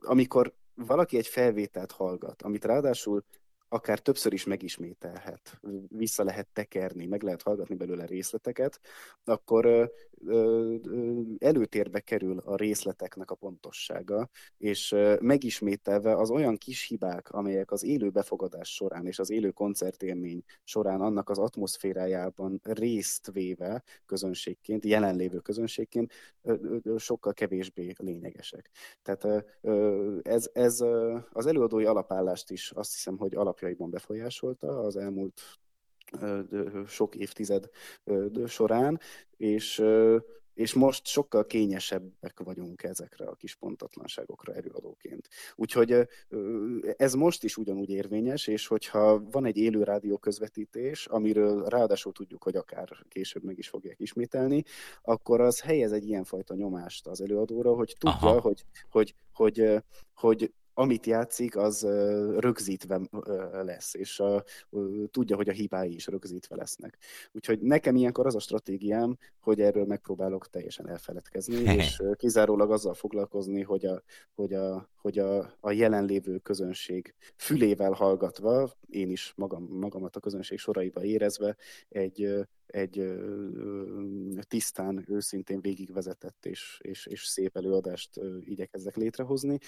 amikor 0.00 0.54
valaki 0.74 1.16
egy 1.16 1.26
felvételt 1.26 1.92
hallgat, 1.92 2.42
amit 2.42 2.64
ráadásul 2.64 3.24
akár 3.68 3.98
többször 3.98 4.32
is 4.32 4.44
megismételhet, 4.44 5.60
vissza 5.88 6.24
lehet 6.24 6.48
tekerni, 6.52 7.06
meg 7.06 7.22
lehet 7.22 7.42
hallgatni 7.42 7.74
belőle 7.74 8.06
részleteket, 8.06 8.80
akkor 9.24 9.92
előtérbe 11.38 12.00
kerül 12.00 12.38
a 12.38 12.56
részleteknek 12.56 13.30
a 13.30 13.34
pontossága, 13.34 14.28
és 14.56 14.94
megismételve 15.20 16.16
az 16.16 16.30
olyan 16.30 16.56
kis 16.56 16.86
hibák, 16.86 17.30
amelyek 17.30 17.70
az 17.70 17.84
élő 17.84 18.10
befogadás 18.10 18.74
során 18.74 19.06
és 19.06 19.18
az 19.18 19.30
élő 19.30 19.50
koncertélmény 19.50 20.42
során 20.64 21.00
annak 21.00 21.30
az 21.30 21.38
atmoszférájában 21.38 22.60
részt 22.62 23.30
véve 23.32 23.82
közönségként, 24.06 24.84
jelenlévő 24.84 25.38
közönségként 25.38 26.12
sokkal 26.96 27.32
kevésbé 27.32 27.92
lényegesek. 27.96 28.70
Tehát 29.02 29.44
ez, 30.22 30.50
ez 30.52 30.80
az 31.32 31.46
előadói 31.46 31.84
alapállást 31.84 32.50
is 32.50 32.70
azt 32.70 32.92
hiszem, 32.92 33.16
hogy 33.16 33.34
alapjaiban 33.58 33.90
befolyásolta 33.90 34.78
az 34.80 34.96
elmúlt 34.96 35.40
sok 36.86 37.14
évtized 37.14 37.68
során, 38.46 39.00
és 39.36 39.82
és 40.54 40.74
most 40.74 41.06
sokkal 41.06 41.46
kényesebbek 41.46 42.40
vagyunk 42.40 42.82
ezekre 42.82 43.26
a 43.26 43.34
kis 43.34 43.54
pontatlanságokra 43.54 44.54
előadóként. 44.54 45.28
Úgyhogy 45.54 46.08
ez 46.96 47.14
most 47.14 47.44
is 47.44 47.56
ugyanúgy 47.56 47.90
érvényes, 47.90 48.46
és 48.46 48.66
hogyha 48.66 49.30
van 49.30 49.44
egy 49.44 49.56
élő 49.56 49.82
rádió 49.82 50.18
közvetítés, 50.18 51.06
amiről 51.06 51.64
ráadásul 51.64 52.12
tudjuk, 52.12 52.42
hogy 52.42 52.56
akár 52.56 52.88
később 53.08 53.42
meg 53.42 53.58
is 53.58 53.68
fogják 53.68 54.00
ismételni, 54.00 54.62
akkor 55.02 55.40
az 55.40 55.60
helyez 55.60 55.92
egy 55.92 56.06
ilyenfajta 56.06 56.54
nyomást 56.54 57.06
az 57.06 57.20
előadóra, 57.20 57.74
hogy 57.74 57.96
tudja, 57.98 58.40
hogy, 58.40 58.64
hogy, 58.90 59.14
hogy, 59.32 59.82
hogy 60.14 60.52
amit 60.78 61.06
játszik, 61.06 61.56
az 61.56 61.82
rögzítve 62.36 63.00
lesz, 63.62 63.94
és 63.94 64.20
a, 64.20 64.44
tudja, 65.10 65.36
hogy 65.36 65.48
a 65.48 65.52
hibái 65.52 65.94
is 65.94 66.06
rögzítve 66.06 66.56
lesznek. 66.56 66.98
Úgyhogy 67.32 67.60
nekem 67.60 67.96
ilyenkor 67.96 68.26
az 68.26 68.34
a 68.34 68.40
stratégiám, 68.40 69.16
hogy 69.40 69.60
erről 69.60 69.84
megpróbálok 69.84 70.50
teljesen 70.50 70.88
elfeledkezni, 70.88 71.56
és 71.56 72.02
kizárólag 72.16 72.70
azzal 72.70 72.94
foglalkozni, 72.94 73.62
hogy 73.62 73.86
a, 73.86 74.02
hogy 74.34 74.52
a, 74.52 74.88
hogy 75.00 75.18
a, 75.18 75.54
a 75.60 75.70
jelenlévő 75.70 76.38
közönség 76.38 77.14
fülével 77.36 77.92
hallgatva, 77.92 78.70
én 78.90 79.10
is 79.10 79.32
magam, 79.36 79.64
magamat 79.64 80.16
a 80.16 80.20
közönség 80.20 80.58
soraiba 80.58 81.04
érezve, 81.04 81.56
egy, 81.88 82.48
egy 82.68 83.12
tisztán, 84.40 85.04
őszintén 85.08 85.60
végigvezetett 85.60 86.46
és, 86.46 86.78
és, 86.82 87.06
és 87.06 87.26
szép 87.26 87.56
előadást 87.56 88.20
igyekezzek 88.40 88.96
létrehozni. 88.96 89.58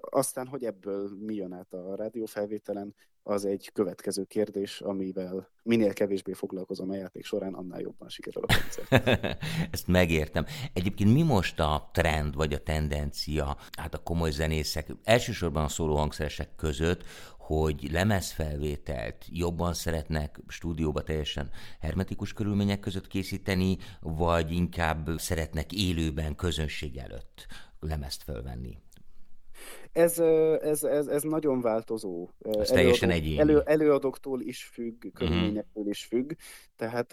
Aztán, 0.00 0.46
hogy 0.46 0.64
ebből 0.64 1.10
mi 1.20 1.34
jön 1.34 1.52
át 1.52 1.72
a 1.72 1.94
rádiófelvételen, 1.94 2.94
az 3.22 3.44
egy 3.44 3.70
következő 3.72 4.24
kérdés, 4.24 4.80
amivel 4.80 5.50
minél 5.62 5.92
kevésbé 5.92 6.32
foglalkozom 6.32 6.90
a 6.90 6.94
játék 6.94 7.24
során, 7.24 7.54
annál 7.54 7.80
jobban 7.80 8.08
sikerül 8.08 8.42
a 8.46 8.54
koncert. 8.54 9.06
Ezt 9.74 9.86
megértem. 9.86 10.44
Egyébként 10.72 11.12
mi 11.12 11.22
most 11.22 11.60
a 11.60 11.90
trend, 11.92 12.34
vagy 12.34 12.52
a 12.52 12.62
tendencia, 12.62 13.56
hát 13.78 13.94
a 13.94 13.98
komoly 13.98 14.30
zenészek, 14.30 14.92
elsősorban 15.04 15.64
a 15.64 15.68
szólóhangszeresek 15.68 16.54
között, 16.56 17.04
hogy 17.50 17.88
lemezfelvételt 17.90 19.26
jobban 19.28 19.74
szeretnek 19.74 20.40
stúdióba 20.48 21.02
teljesen 21.02 21.50
hermetikus 21.80 22.32
körülmények 22.32 22.80
között 22.80 23.06
készíteni, 23.06 23.78
vagy 24.00 24.52
inkább 24.52 25.10
szeretnek 25.18 25.72
élőben 25.72 26.34
közönség 26.36 26.96
előtt 26.96 27.46
lemezt 27.80 28.22
felvenni? 28.22 28.78
Ez, 29.92 30.18
ez, 30.18 30.82
ez, 30.82 31.06
ez 31.06 31.22
nagyon 31.22 31.60
változó. 31.60 32.28
Ez 32.38 32.68
teljesen 32.68 33.10
egyéni. 33.10 33.38
Elő, 33.38 33.60
előadóktól 33.64 34.40
is 34.40 34.64
függ, 34.64 35.04
mhm. 35.04 35.12
körülményektől 35.14 35.88
is 35.88 36.04
függ, 36.04 36.32
tehát 36.76 37.12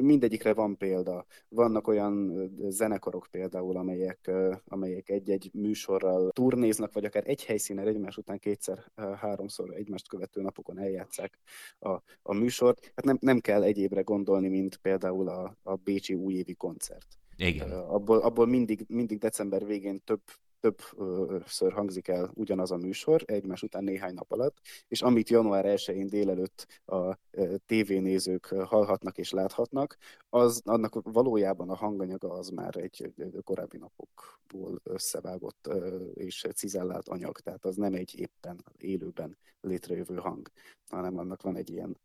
mindegyikre 0.00 0.54
van 0.54 0.76
példa. 0.76 1.26
Vannak 1.48 1.88
olyan 1.88 2.32
zenekarok 2.68 3.26
például, 3.30 3.76
amelyek, 3.76 4.30
amelyek 4.66 5.08
egy-egy 5.08 5.50
műsorral 5.52 6.30
turnéznak, 6.30 6.92
vagy 6.92 7.04
akár 7.04 7.22
egy 7.26 7.44
helyszínen 7.44 7.86
egymás 7.86 8.16
után 8.16 8.38
kétszer, 8.38 8.84
háromszor 9.16 9.74
egymást 9.74 10.08
követő 10.08 10.40
napokon 10.40 10.78
eljátszák 10.78 11.38
a, 11.78 11.90
a 12.22 12.34
műsort. 12.34 12.92
Hát 12.94 13.04
nem, 13.04 13.18
nem 13.20 13.38
kell 13.40 13.62
egyébre 13.62 14.00
gondolni, 14.00 14.48
mint 14.48 14.76
például 14.76 15.28
a, 15.28 15.56
a 15.62 15.74
Bécsi 15.74 16.14
újévi 16.14 16.54
koncert. 16.54 17.06
Igen. 17.36 17.70
Abból, 17.70 18.18
abból 18.18 18.46
mindig, 18.46 18.84
mindig 18.88 19.18
december 19.18 19.66
végén 19.66 20.00
több 20.04 20.20
többször 20.60 21.72
hangzik 21.72 22.08
el 22.08 22.30
ugyanaz 22.34 22.70
a 22.70 22.76
műsor, 22.76 23.22
egymás 23.24 23.62
után 23.62 23.84
néhány 23.84 24.14
nap 24.14 24.32
alatt, 24.32 24.56
és 24.88 25.02
amit 25.02 25.28
január 25.28 25.64
1-én 25.68 26.06
délelőtt 26.06 26.82
a 26.86 27.18
tévénézők 27.66 28.46
hallhatnak 28.46 29.18
és 29.18 29.30
láthatnak, 29.30 29.96
az, 30.28 30.60
annak 30.64 31.00
valójában 31.02 31.70
a 31.70 31.74
hanganyaga 31.74 32.32
az 32.32 32.48
már 32.48 32.76
egy 32.76 33.12
korábbi 33.44 33.76
napokból 33.76 34.80
összevágott 34.82 35.70
és 36.14 36.46
cizellált 36.54 37.08
anyag, 37.08 37.38
tehát 37.40 37.64
az 37.64 37.76
nem 37.76 37.94
egy 37.94 38.18
éppen 38.18 38.64
élőben 38.76 39.36
létrejövő 39.60 40.16
hang, 40.16 40.50
hanem 40.90 41.18
annak 41.18 41.42
van 41.42 41.56
egy 41.56 41.70
ilyen 41.70 41.96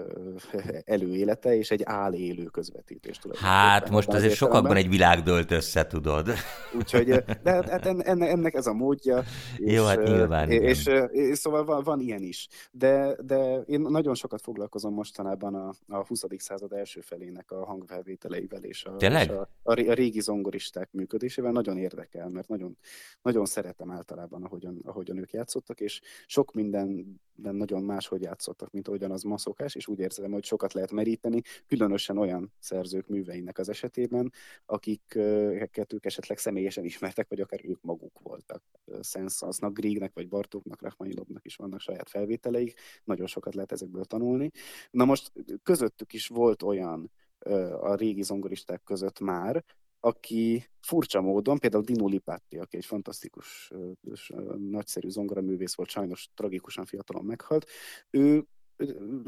előélete 0.84 1.56
és 1.56 1.70
egy 1.70 1.82
álélő 1.84 2.44
közvetítés. 2.44 3.20
Hát 3.34 3.90
most 3.90 4.08
azért, 4.08 4.20
azért 4.22 4.38
sokakban 4.38 4.76
egy 4.76 4.88
világ 4.88 5.22
dölt 5.22 5.50
össze, 5.50 5.86
tudod. 5.86 6.28
Úgyhogy, 6.78 7.06
de 7.42 7.50
hát, 7.50 7.68
hát 7.68 7.86
enne, 7.86 8.26
ennek 8.26 8.54
ez 8.54 8.66
a 8.66 8.72
módja. 8.72 9.22
És, 9.56 9.72
Jó, 9.72 9.84
hát 9.84 10.02
nyilván. 10.02 10.50
És, 10.50 10.86
és, 10.86 10.90
és 11.10 11.38
szóval 11.38 11.64
van, 11.64 11.82
van 11.82 12.00
ilyen 12.00 12.22
is. 12.22 12.48
De, 12.70 13.16
de 13.22 13.60
én 13.66 13.80
nagyon 13.80 14.14
sokat 14.14 14.42
foglalkozom 14.42 14.94
mostanában 14.94 15.54
a, 15.54 15.72
a 15.88 16.06
20. 16.06 16.22
század 16.36 16.72
első 16.72 17.00
felének 17.00 17.50
a 17.50 17.64
hangfelvételeivel 17.64 18.62
és 18.62 18.84
a, 18.84 18.96
és 18.96 19.28
a, 19.28 19.48
a, 19.62 19.80
a 19.80 19.92
régi 19.92 20.20
zongoristák 20.20 20.88
működésével. 20.92 21.52
Nagyon 21.52 21.78
érdekel, 21.78 22.28
mert 22.28 22.48
nagyon, 22.48 22.76
nagyon 23.22 23.44
szeretem 23.44 23.90
általában, 23.90 24.44
ahogyan, 24.44 24.80
ahogyan 24.84 25.18
ők 25.18 25.30
játszottak, 25.30 25.80
és 25.80 26.00
sok 26.26 26.52
minden 26.52 27.20
de 27.34 27.50
nagyon 27.50 27.82
máshogy 27.82 28.22
játszottak, 28.22 28.70
mint 28.70 28.88
ahogyan 28.88 29.10
az 29.10 29.22
ma 29.22 29.38
szokás, 29.38 29.74
és 29.74 29.86
úgy 29.86 29.98
érzem, 29.98 30.32
hogy 30.32 30.44
sokat 30.44 30.72
lehet 30.72 30.92
meríteni, 30.92 31.40
különösen 31.66 32.18
olyan 32.18 32.52
szerzők 32.58 33.06
műveinek 33.06 33.58
az 33.58 33.68
esetében, 33.68 34.32
akiket 34.66 35.92
ők 35.92 36.04
esetleg 36.04 36.38
személyesen 36.38 36.84
ismertek, 36.84 37.28
vagy 37.28 37.40
akár 37.40 37.60
ők 37.64 37.82
maguk 37.82 38.20
voltak. 38.22 38.62
Sensansnak, 39.00 39.72
Griegnek, 39.72 40.12
vagy 40.14 40.28
Bartóknak, 40.28 40.82
Rachmaninovnak 40.82 41.44
is 41.44 41.56
vannak 41.56 41.80
saját 41.80 42.08
felvételeik, 42.08 42.74
nagyon 43.04 43.26
sokat 43.26 43.54
lehet 43.54 43.72
ezekből 43.72 44.04
tanulni. 44.04 44.50
Na 44.90 45.04
most 45.04 45.32
közöttük 45.62 46.12
is 46.12 46.26
volt 46.26 46.62
olyan 46.62 47.10
a 47.80 47.94
régi 47.94 48.22
zongoristák 48.22 48.82
között 48.82 49.20
már, 49.20 49.64
aki 50.04 50.64
furcsa 50.80 51.20
módon, 51.20 51.58
például 51.58 51.82
Dino 51.82 52.06
Lipatti, 52.06 52.58
aki 52.58 52.76
egy 52.76 52.84
fantasztikus, 52.84 53.70
nagyszerű 54.70 55.08
zongoraművész 55.08 55.74
volt, 55.74 55.88
sajnos 55.88 56.28
tragikusan 56.34 56.84
fiatalon 56.84 57.24
meghalt, 57.24 57.66
ő 58.10 58.46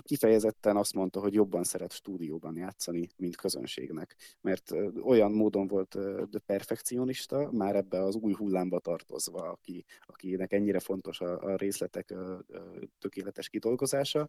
kifejezetten 0.03 0.77
azt 0.77 0.95
mondta, 0.95 1.21
hogy 1.21 1.35
jobban 1.35 1.65
szeret 1.65 1.93
stúdióban 1.93 2.57
játszani, 2.57 3.09
mint 3.17 3.37
közönségnek, 3.37 4.17
mert 4.41 4.71
olyan 5.03 5.33
módon 5.33 5.67
volt 5.67 5.99
perfekcionista, 6.47 7.51
már 7.53 7.77
ebbe 7.77 8.03
az 8.03 8.15
új 8.15 8.33
hullámba 8.33 8.79
tartozva, 8.79 9.51
aki, 9.51 9.85
akinek 10.01 10.53
ennyire 10.53 10.79
fontos 10.79 11.21
a, 11.21 11.43
a 11.43 11.57
részletek 11.57 12.15
tökéletes 12.99 13.49
kidolgozása, 13.49 14.29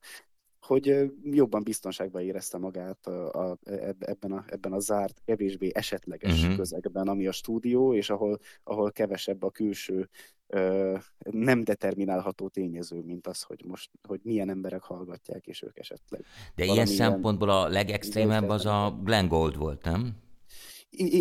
hogy 0.65 1.11
jobban 1.23 1.63
biztonságban 1.63 2.21
érezte 2.21 2.57
magát 2.57 3.07
a, 3.07 3.49
a, 3.49 3.57
ebben, 3.99 4.31
a, 4.31 4.45
ebben 4.47 4.73
a 4.73 4.79
zárt, 4.79 5.21
kevésbé 5.25 5.71
esetleges 5.73 6.41
uh-huh. 6.41 6.55
közegben, 6.55 7.07
ami 7.07 7.27
a 7.27 7.31
stúdió, 7.31 7.93
és 7.93 8.09
ahol, 8.09 8.39
ahol 8.63 8.91
kevesebb 8.91 9.43
a 9.43 9.49
külső 9.49 10.09
nem 11.31 11.63
determinálható 11.63 12.47
tényező, 12.47 13.01
mint 13.01 13.27
az, 13.27 13.41
hogy 13.41 13.63
most, 13.65 13.89
hogy 14.07 14.19
milyen 14.23 14.49
emberek 14.49 14.81
hallgatják, 14.81 15.47
és 15.47 15.61
ők 15.61 15.79
esetleg. 15.79 16.25
De 16.55 16.63
ilyen 16.63 16.85
szempontból 16.85 17.49
a 17.49 17.67
legextrémebb 17.67 18.49
az 18.49 18.65
a 18.65 18.99
Glenn 19.03 19.27
Gold 19.27 19.57
volt, 19.57 19.83
nem? 19.83 20.23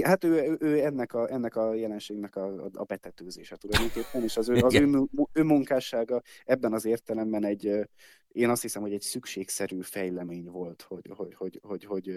Hát 0.02 0.24
ő, 0.24 0.56
ő 0.60 0.84
ennek, 0.84 1.14
a, 1.14 1.32
ennek 1.32 1.56
a 1.56 1.74
jelenségnek 1.74 2.36
a, 2.36 2.70
a 2.72 2.84
betetőzése 2.84 3.56
tulajdonképpen, 3.56 4.22
és 4.22 4.36
az 4.36 4.48
ő, 4.48 4.54
az 4.54 4.74
ő, 4.74 5.08
ő 5.32 5.42
munkássága 5.42 6.22
ebben 6.44 6.72
az 6.72 6.84
értelemben 6.84 7.44
egy, 7.44 7.88
én 8.34 8.48
azt 8.50 8.62
hiszem, 8.62 8.82
hogy 8.82 8.92
egy 8.92 9.00
szükségszerű 9.00 9.80
fejlemény 9.80 10.44
volt, 10.44 10.82
hogy, 10.82 11.10
hogy, 11.16 11.34
hogy, 11.34 11.60
hogy, 11.62 11.84
hogy, 11.84 12.08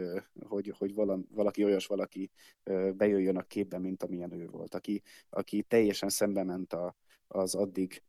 hogy, 0.48 0.74
hogy 0.78 0.94
valaki 1.30 1.64
olyas 1.64 1.86
valaki 1.86 2.32
bejöjjön 2.94 3.38
a 3.38 3.42
képbe, 3.42 3.80
mint 3.80 4.04
amilyen 4.04 4.32
ő 4.32 4.48
volt, 4.48 4.76
aki, 4.76 5.02
aki 5.30 5.64
teljesen 5.64 6.10
szembe 6.10 6.44
ment 6.44 6.74
a, 6.74 6.96
az 7.28 7.56
addig 7.56 8.04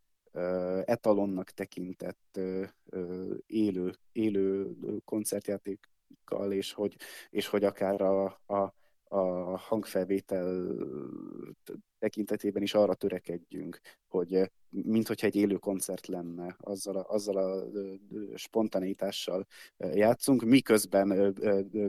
etalonnak 0.85 1.51
tekintett 1.51 2.41
élő, 3.47 3.95
élő 4.13 4.77
koncertjátékkal, 5.05 6.53
és 6.53 6.73
hogy, 6.73 6.97
és 7.31 7.47
hogy 7.47 7.65
akár 7.65 8.01
a, 8.01 8.25
a, 8.47 8.75
a 9.05 9.57
hangfelvétel 9.57 10.77
tekintetében 11.99 12.63
is 12.63 12.75
arra 12.75 12.95
törekedjünk, 12.95 13.81
hogy 14.07 14.51
mint 14.71 15.07
hogyha 15.07 15.27
egy 15.27 15.37
élő 15.37 15.55
koncert 15.55 16.07
lenne, 16.07 16.57
azzal 16.61 16.97
a, 16.97 17.15
azzal 17.15 17.37
a 17.37 17.69
spontaneitással 18.35 19.47
játszunk, 19.77 20.43
miközben 20.43 21.37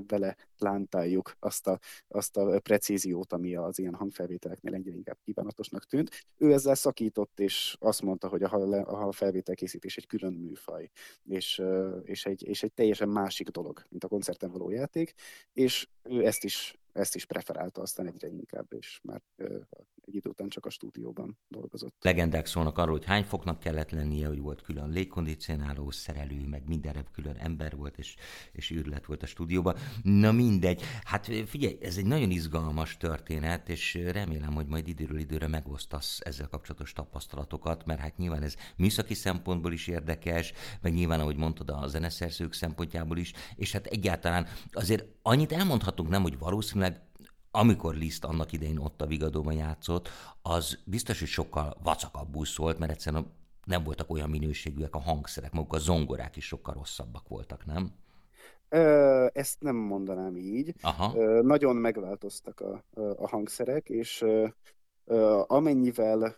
bele 0.08 0.36
lántáljuk 0.58 1.36
azt 1.40 1.68
a, 1.68 1.80
azt 2.08 2.38
a 2.38 2.60
precíziót, 2.60 3.34
ami 3.34 3.56
az 3.56 3.80
ilyen 3.80 3.94
hangfelvételeknél 3.94 4.74
egyre 4.74 4.92
inkább 4.92 5.18
kívánatosnak 5.24 5.86
tűnt. 5.86 6.26
Ő 6.38 6.54
ezzel 6.54 6.76
szakított, 6.76 7.40
és 7.40 7.76
azt 7.80 8.02
mondta, 8.02 8.28
hogy 8.28 8.44
a, 8.44 9.08
a 9.08 9.12
felvételkészítés 9.12 9.98
egy 9.98 10.08
külön 10.08 10.34
műfaj, 10.34 10.90
és, 11.26 11.62
és, 12.04 12.26
egy, 12.26 12.48
és 12.48 12.64
egy 12.64 12.74
teljesen 12.74 13.10
másik 13.10 13.50
dolog, 13.50 13.84
mint 13.90 14.04
a 14.04 14.08
koncerten 14.08 14.52
való 14.52 14.70
játék, 14.70 15.14
és 15.54 15.88
ő 16.04 16.26
ezt 16.26 16.44
is 16.44 16.80
ezt 16.94 17.16
is 17.16 17.26
preferálta 17.26 17.82
aztán 17.82 18.08
egyre 18.08 18.28
inkább, 18.28 18.74
és 18.74 19.00
már 19.04 19.22
egy 20.06 20.16
idő 20.16 20.30
után 20.30 20.50
csak 20.50 20.66
a 20.66 20.70
stúdióban 20.70 21.38
dolgozott. 21.48 21.96
Legendák 22.02 22.46
szólnak 22.46 22.69
arról, 22.78 22.98
hogy 22.98 23.06
hány 23.06 23.24
foknak 23.24 23.60
kellett 23.60 23.92
lennie, 23.92 24.28
hogy 24.28 24.40
volt 24.40 24.62
külön 24.62 24.90
légkondicionáló 24.90 25.92
szerelő, 25.92 26.48
meg 26.48 26.64
mindenre 26.68 27.04
külön 27.14 27.36
ember 27.36 27.76
volt, 27.76 27.98
és, 27.98 28.16
és 28.52 28.72
űrlet 28.72 29.06
volt 29.06 29.24
a 29.24 29.26
stúdióban. 29.26 29.76
Na 30.04 30.32
mindegy. 30.32 30.82
Hát 31.04 31.32
figyelj, 31.46 31.78
ez 31.82 31.98
egy 31.98 32.06
nagyon 32.06 32.32
izgalmas 32.32 32.98
történet, 32.98 33.70
és 33.70 34.00
remélem, 34.12 34.54
hogy 34.54 34.68
majd 34.68 34.88
időről 34.88 35.20
időre 35.20 35.48
megosztasz 35.48 36.20
ezzel 36.24 36.48
kapcsolatos 36.48 36.94
tapasztalatokat, 36.94 37.86
mert 37.86 38.00
hát 38.00 38.18
nyilván 38.18 38.44
ez 38.44 38.56
műszaki 38.78 39.14
szempontból 39.14 39.74
is 39.74 39.88
érdekes, 39.88 40.54
meg 40.82 40.94
nyilván, 40.94 41.20
ahogy 41.20 41.38
mondtad, 41.38 41.70
a 41.70 41.88
zeneszerzők 41.88 42.54
szempontjából 42.54 43.18
is, 43.18 43.34
és 43.56 43.72
hát 43.72 43.86
egyáltalán 43.86 44.48
azért 44.72 45.06
annyit 45.22 45.52
elmondhatunk 45.52 46.10
nem, 46.10 46.22
hogy 46.22 46.40
valószínűleg 46.40 47.02
amikor 47.52 47.96
Liszt 47.96 48.24
annak 48.24 48.52
idején 48.52 48.78
ott 48.78 49.02
a 49.02 49.06
Vigadóban 49.06 49.54
játszott, 49.54 50.10
az 50.42 50.80
biztos, 50.86 51.20
hogy 51.20 51.28
sokkal 51.28 51.78
vacakabbul 51.84 52.46
szólt, 52.46 52.80
mert 52.80 52.92
egyszerűen 52.92 53.32
nem 53.66 53.84
voltak 53.84 54.10
olyan 54.10 54.30
minőségűek 54.30 54.96
a 54.96 55.00
hangszerek, 55.00 55.52
maguk 55.52 55.74
a 55.74 55.78
zongorák 55.78 56.36
is 56.36 56.46
sokkal 56.46 56.74
rosszabbak 56.74 57.28
voltak, 57.28 57.66
nem? 57.66 57.92
Ö, 58.70 59.28
ezt 59.34 59.62
nem 59.62 59.76
mondanám 59.76 60.36
így. 60.36 60.74
Aha. 60.82 61.18
Ö, 61.18 61.42
nagyon 61.42 61.76
megváltoztak 61.76 62.60
a, 62.60 62.84
a 63.18 63.28
hangszerek, 63.28 63.90
és 63.90 64.22
ö, 64.22 64.48
amennyivel 65.48 66.38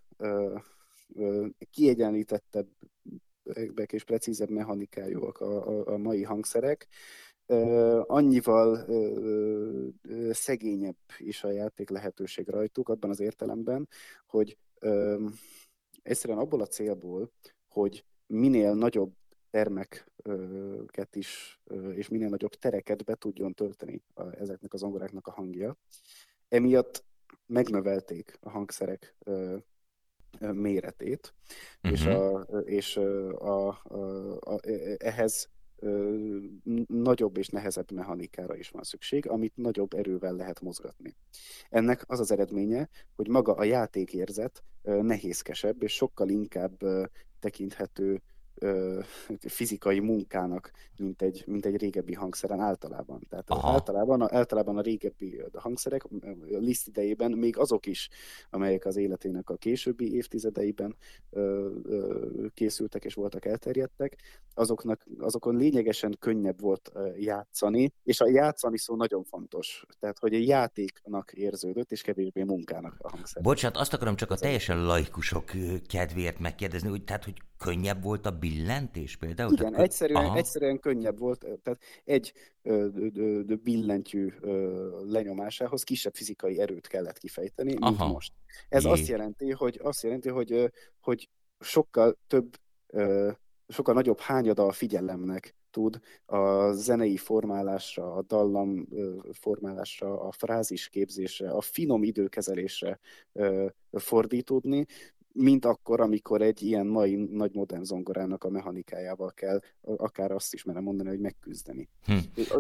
kiegyenlítettebbek 1.71 3.91
és 3.91 4.03
precízebb 4.03 4.49
mechanikájúak 4.49 5.37
a, 5.37 5.67
a, 5.67 5.93
a 5.93 5.97
mai 5.97 6.23
hangszerek, 6.23 6.87
annyival 8.01 8.85
szegényebb 10.31 10.97
is 11.17 11.43
a 11.43 11.51
játék 11.51 11.89
lehetőség 11.89 12.47
rajtuk, 12.47 12.89
abban 12.89 13.09
az 13.09 13.19
értelemben, 13.19 13.87
hogy 14.25 14.57
egyszerűen 16.01 16.39
abból 16.39 16.61
a 16.61 16.67
célból, 16.67 17.31
hogy 17.67 18.05
minél 18.27 18.73
nagyobb 18.73 19.13
termeket 19.49 21.15
is, 21.15 21.61
és 21.91 22.07
minél 22.07 22.29
nagyobb 22.29 22.53
tereket 22.53 23.03
be 23.03 23.15
tudjon 23.15 23.53
tölteni 23.53 24.01
a, 24.13 24.35
ezeknek 24.39 24.73
az 24.73 24.79
zongoráknak 24.79 25.27
a 25.27 25.31
hangja. 25.31 25.77
Emiatt 26.49 27.03
megnövelték 27.45 28.37
a 28.39 28.49
hangszerek 28.49 29.15
méretét, 30.39 31.33
uh-huh. 31.83 31.91
és, 31.91 32.05
a, 32.05 32.39
és 32.61 32.97
a, 32.97 33.67
a, 33.67 33.81
a, 34.39 34.59
ehhez 34.97 35.49
nagyobb 36.87 37.37
és 37.37 37.47
nehezebb 37.47 37.91
mechanikára 37.91 38.55
is 38.55 38.69
van 38.69 38.83
szükség, 38.83 39.29
amit 39.29 39.55
nagyobb 39.55 39.93
erővel 39.93 40.33
lehet 40.33 40.61
mozgatni. 40.61 41.15
Ennek 41.69 42.03
az 42.07 42.19
az 42.19 42.31
eredménye, 42.31 42.89
hogy 43.15 43.27
maga 43.27 43.53
a 43.53 43.63
játékérzet 43.63 44.63
nehézkesebb, 44.81 45.83
és 45.83 45.93
sokkal 45.93 46.29
inkább 46.29 46.77
tekinthető 47.39 48.21
fizikai 49.39 49.99
munkának, 49.99 50.71
mint 50.97 51.21
egy, 51.21 51.43
mint 51.47 51.65
egy 51.65 51.77
régebbi 51.77 52.13
hangszeren 52.13 52.59
általában. 52.59 53.25
Tehát 53.29 53.49
Aha. 53.49 53.71
általában, 53.71 54.33
általában 54.33 54.77
a 54.77 54.81
régebbi 54.81 55.41
hangszerek 55.53 56.03
Liszt 56.47 56.87
idejében 56.87 57.31
még 57.31 57.57
azok 57.57 57.85
is, 57.85 58.09
amelyek 58.49 58.85
az 58.85 58.95
életének 58.95 59.49
a 59.49 59.55
későbbi 59.55 60.15
évtizedeiben 60.15 60.95
ö, 61.29 61.69
ö, 61.83 62.45
készültek 62.53 63.05
és 63.05 63.13
voltak 63.13 63.45
elterjedtek, 63.45 64.17
azoknak, 64.53 65.05
azokon 65.19 65.55
lényegesen 65.55 66.15
könnyebb 66.19 66.59
volt 66.61 66.91
játszani, 67.17 67.93
és 68.03 68.21
a 68.21 68.29
játszani 68.29 68.77
szó 68.77 68.95
nagyon 68.95 69.23
fontos. 69.23 69.85
Tehát, 69.99 70.19
hogy 70.19 70.33
a 70.33 70.37
játéknak 70.37 71.31
érződött, 71.33 71.91
és 71.91 72.01
kevésbé 72.01 72.43
munkának 72.43 72.95
a 72.97 73.09
hangszer. 73.09 73.43
Bocsánat, 73.43 73.77
azt 73.77 73.93
akarom 73.93 74.15
csak 74.15 74.31
a 74.31 74.35
teljesen 74.35 74.85
laikusok 74.85 75.51
kedvéért 75.87 76.39
megkérdezni, 76.39 76.89
hogy 76.89 77.03
tehát, 77.03 77.23
hogy 77.23 77.41
könnyebb 77.61 78.03
volt 78.03 78.25
a 78.25 78.31
billentés 78.31 79.15
például? 79.15 79.53
Igen, 79.53 79.71
tehát, 79.71 79.85
egyszerűen, 79.85 80.35
egyszerűen 80.35 80.79
könnyebb 80.79 81.19
volt. 81.19 81.45
Tehát 81.63 81.81
egy 82.03 82.33
ö, 82.61 82.87
ö, 82.95 83.07
ö, 83.15 83.55
billentyű 83.55 84.33
ö, 84.39 84.89
lenyomásához 85.03 85.83
kisebb 85.83 86.15
fizikai 86.15 86.59
erőt 86.59 86.87
kellett 86.87 87.17
kifejteni, 87.17 87.69
mint 87.69 87.83
Aha. 87.83 88.07
most. 88.07 88.33
Ez 88.69 88.83
Jé. 88.83 88.89
azt 88.89 89.07
jelenti, 89.07 89.51
hogy, 89.51 89.79
azt 89.83 90.03
jelenti, 90.03 90.29
hogy, 90.29 90.71
hogy 90.99 91.29
sokkal 91.59 92.17
több, 92.27 92.59
ö, 92.87 93.31
sokkal 93.67 93.93
nagyobb 93.93 94.19
hányada 94.19 94.65
a 94.65 94.71
figyelemnek 94.71 95.55
tud 95.71 95.99
a 96.25 96.71
zenei 96.71 97.17
formálásra, 97.17 98.13
a 98.13 98.21
dallam 98.21 98.87
formálásra, 99.31 100.21
a 100.21 100.31
frázis 100.31 100.89
képzésre, 100.89 101.51
a 101.51 101.61
finom 101.61 102.03
időkezelésre 102.03 102.99
fordítódni, 103.91 104.85
mint 105.33 105.65
akkor, 105.65 106.01
amikor 106.01 106.41
egy 106.41 106.61
ilyen 106.61 106.87
mai 106.87 107.15
nagy 107.15 107.53
modern 107.53 107.83
zongorának 107.83 108.43
a 108.43 108.49
mechanikájával 108.49 109.31
kell 109.31 109.59
akár 109.81 110.31
azt 110.31 110.53
is 110.53 110.63
merem 110.63 110.83
mondani, 110.83 111.09
hogy 111.09 111.19
megküzdeni. 111.19 111.89
Hm. 112.05 112.17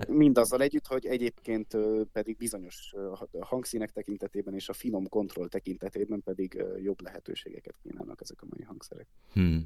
Mindazzal 0.07 0.61
együtt, 0.61 0.87
hogy 0.87 1.05
egyébként 1.05 1.77
pedig 2.11 2.37
bizonyos 2.37 2.93
hangszínek 3.39 3.91
tekintetében 3.91 4.53
és 4.53 4.69
a 4.69 4.73
finom 4.73 5.07
kontroll 5.07 5.47
tekintetében 5.47 6.21
pedig 6.23 6.65
jobb 6.81 7.01
lehetőségeket 7.01 7.75
kínálnak 7.83 8.21
ezek 8.21 8.41
a 8.41 8.45
mai 8.49 8.63
hangszerek. 8.63 9.07
Hm. 9.33 9.57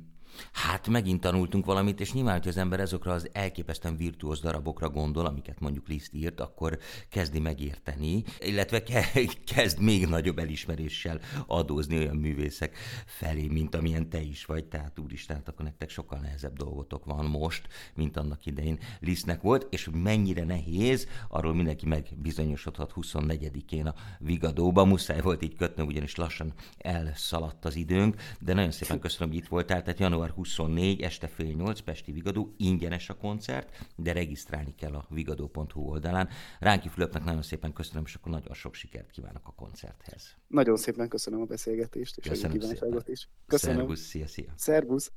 Hát 0.52 0.88
megint 0.88 1.22
tanultunk 1.22 1.66
valamit, 1.66 2.00
és 2.00 2.14
nyilván, 2.14 2.38
hogy 2.38 2.48
az 2.48 2.58
ember 2.58 2.80
ezokra 2.80 3.14
az 3.14 3.30
elképesztően 3.32 3.98
virtuóz 3.98 4.42
darabokra 4.42 4.90
gondol, 4.90 5.26
amiket 5.26 5.60
mondjuk 5.60 5.88
Liszt 5.88 6.14
írt, 6.14 6.40
akkor 6.40 6.80
kezdi 7.10 7.40
megérteni, 7.40 8.24
illetve 8.40 8.84
ke- 8.84 9.44
kezd 9.56 9.80
még 9.80 10.08
nagyobb 10.08 10.40
elismeréssel 10.40 11.20
adózni 11.48 11.98
olyan 11.98 12.16
művészek 12.16 12.78
felé, 13.06 13.48
mint 13.48 13.76
amilyen 13.76 14.10
te 14.10 14.22
is 14.22 14.46
vagy. 14.46 14.66
Tehát 14.66 15.00
úristen, 15.00 15.36
hát 15.36 15.48
akkor 15.48 15.66
nektek 15.66 15.90
sokkal 15.90 16.20
nehezebb 16.20 16.58
dolgotok 16.58 17.06
van 17.06 17.26
most, 17.26 17.68
mint 17.96 18.18
annak 18.18 18.46
idején 18.46 18.80
Lisztnek 19.00 19.42
volt, 19.42 19.68
és 19.70 19.86
hogy 19.86 19.94
mennyire 19.94 20.44
nehéz, 20.44 21.08
arról 21.30 21.54
mindenki 21.54 21.86
megbizonyosodhat 21.86 22.94
24-én 22.96 23.86
a 23.86 23.96
Vigadóba. 24.20 24.86
Muszáj 24.86 25.22
volt 25.22 25.44
így 25.44 25.56
kötni, 25.56 25.84
ugyanis 25.84 26.16
lassan 26.16 26.54
elszaladt 26.78 27.66
az 27.66 27.76
időnk, 27.76 28.16
de 28.40 28.54
nagyon 28.54 28.72
szépen 28.72 29.00
köszönöm, 29.00 29.30
hogy 29.30 29.38
itt 29.38 29.48
voltál. 29.48 29.84
Tehát 29.84 30.00
január 30.16 30.36
24, 30.36 31.02
este 31.02 31.28
fél 31.28 31.54
nyolc, 31.54 31.80
Pesti 31.80 32.12
Vigadó, 32.12 32.54
ingyenes 32.58 33.10
a 33.10 33.16
koncert, 33.16 33.70
de 33.96 34.14
regisztrálni 34.14 34.76
kell 34.76 34.94
a 34.94 35.06
vigadó.hu 35.10 35.82
oldalán. 35.82 36.30
Ránki 36.60 36.90
Fülöpnek 36.90 37.24
nagyon 37.24 37.42
szépen 37.42 37.74
köszönöm, 37.74 38.04
és 38.06 38.16
akkor 38.16 38.32
nagyon 38.32 38.54
sok 38.54 38.74
sikert 38.74 39.12
kívánok 39.12 39.48
a 39.48 39.52
koncerthez. 39.52 40.38
Nagyon 40.48 40.78
szépen 40.78 41.08
köszönöm 41.08 41.42
a 41.42 41.46
beszélgetést, 41.46 42.18
és 42.18 42.28
köszönöm 42.28 42.58
a 42.58 42.60
kívánságot 42.60 43.08
is. 43.08 43.30
Köszönöm. 43.48 43.78
Szervusz, 43.78 44.00
szia, 44.00 44.28
szia. 44.28 44.54
Szervusz. 44.56 45.12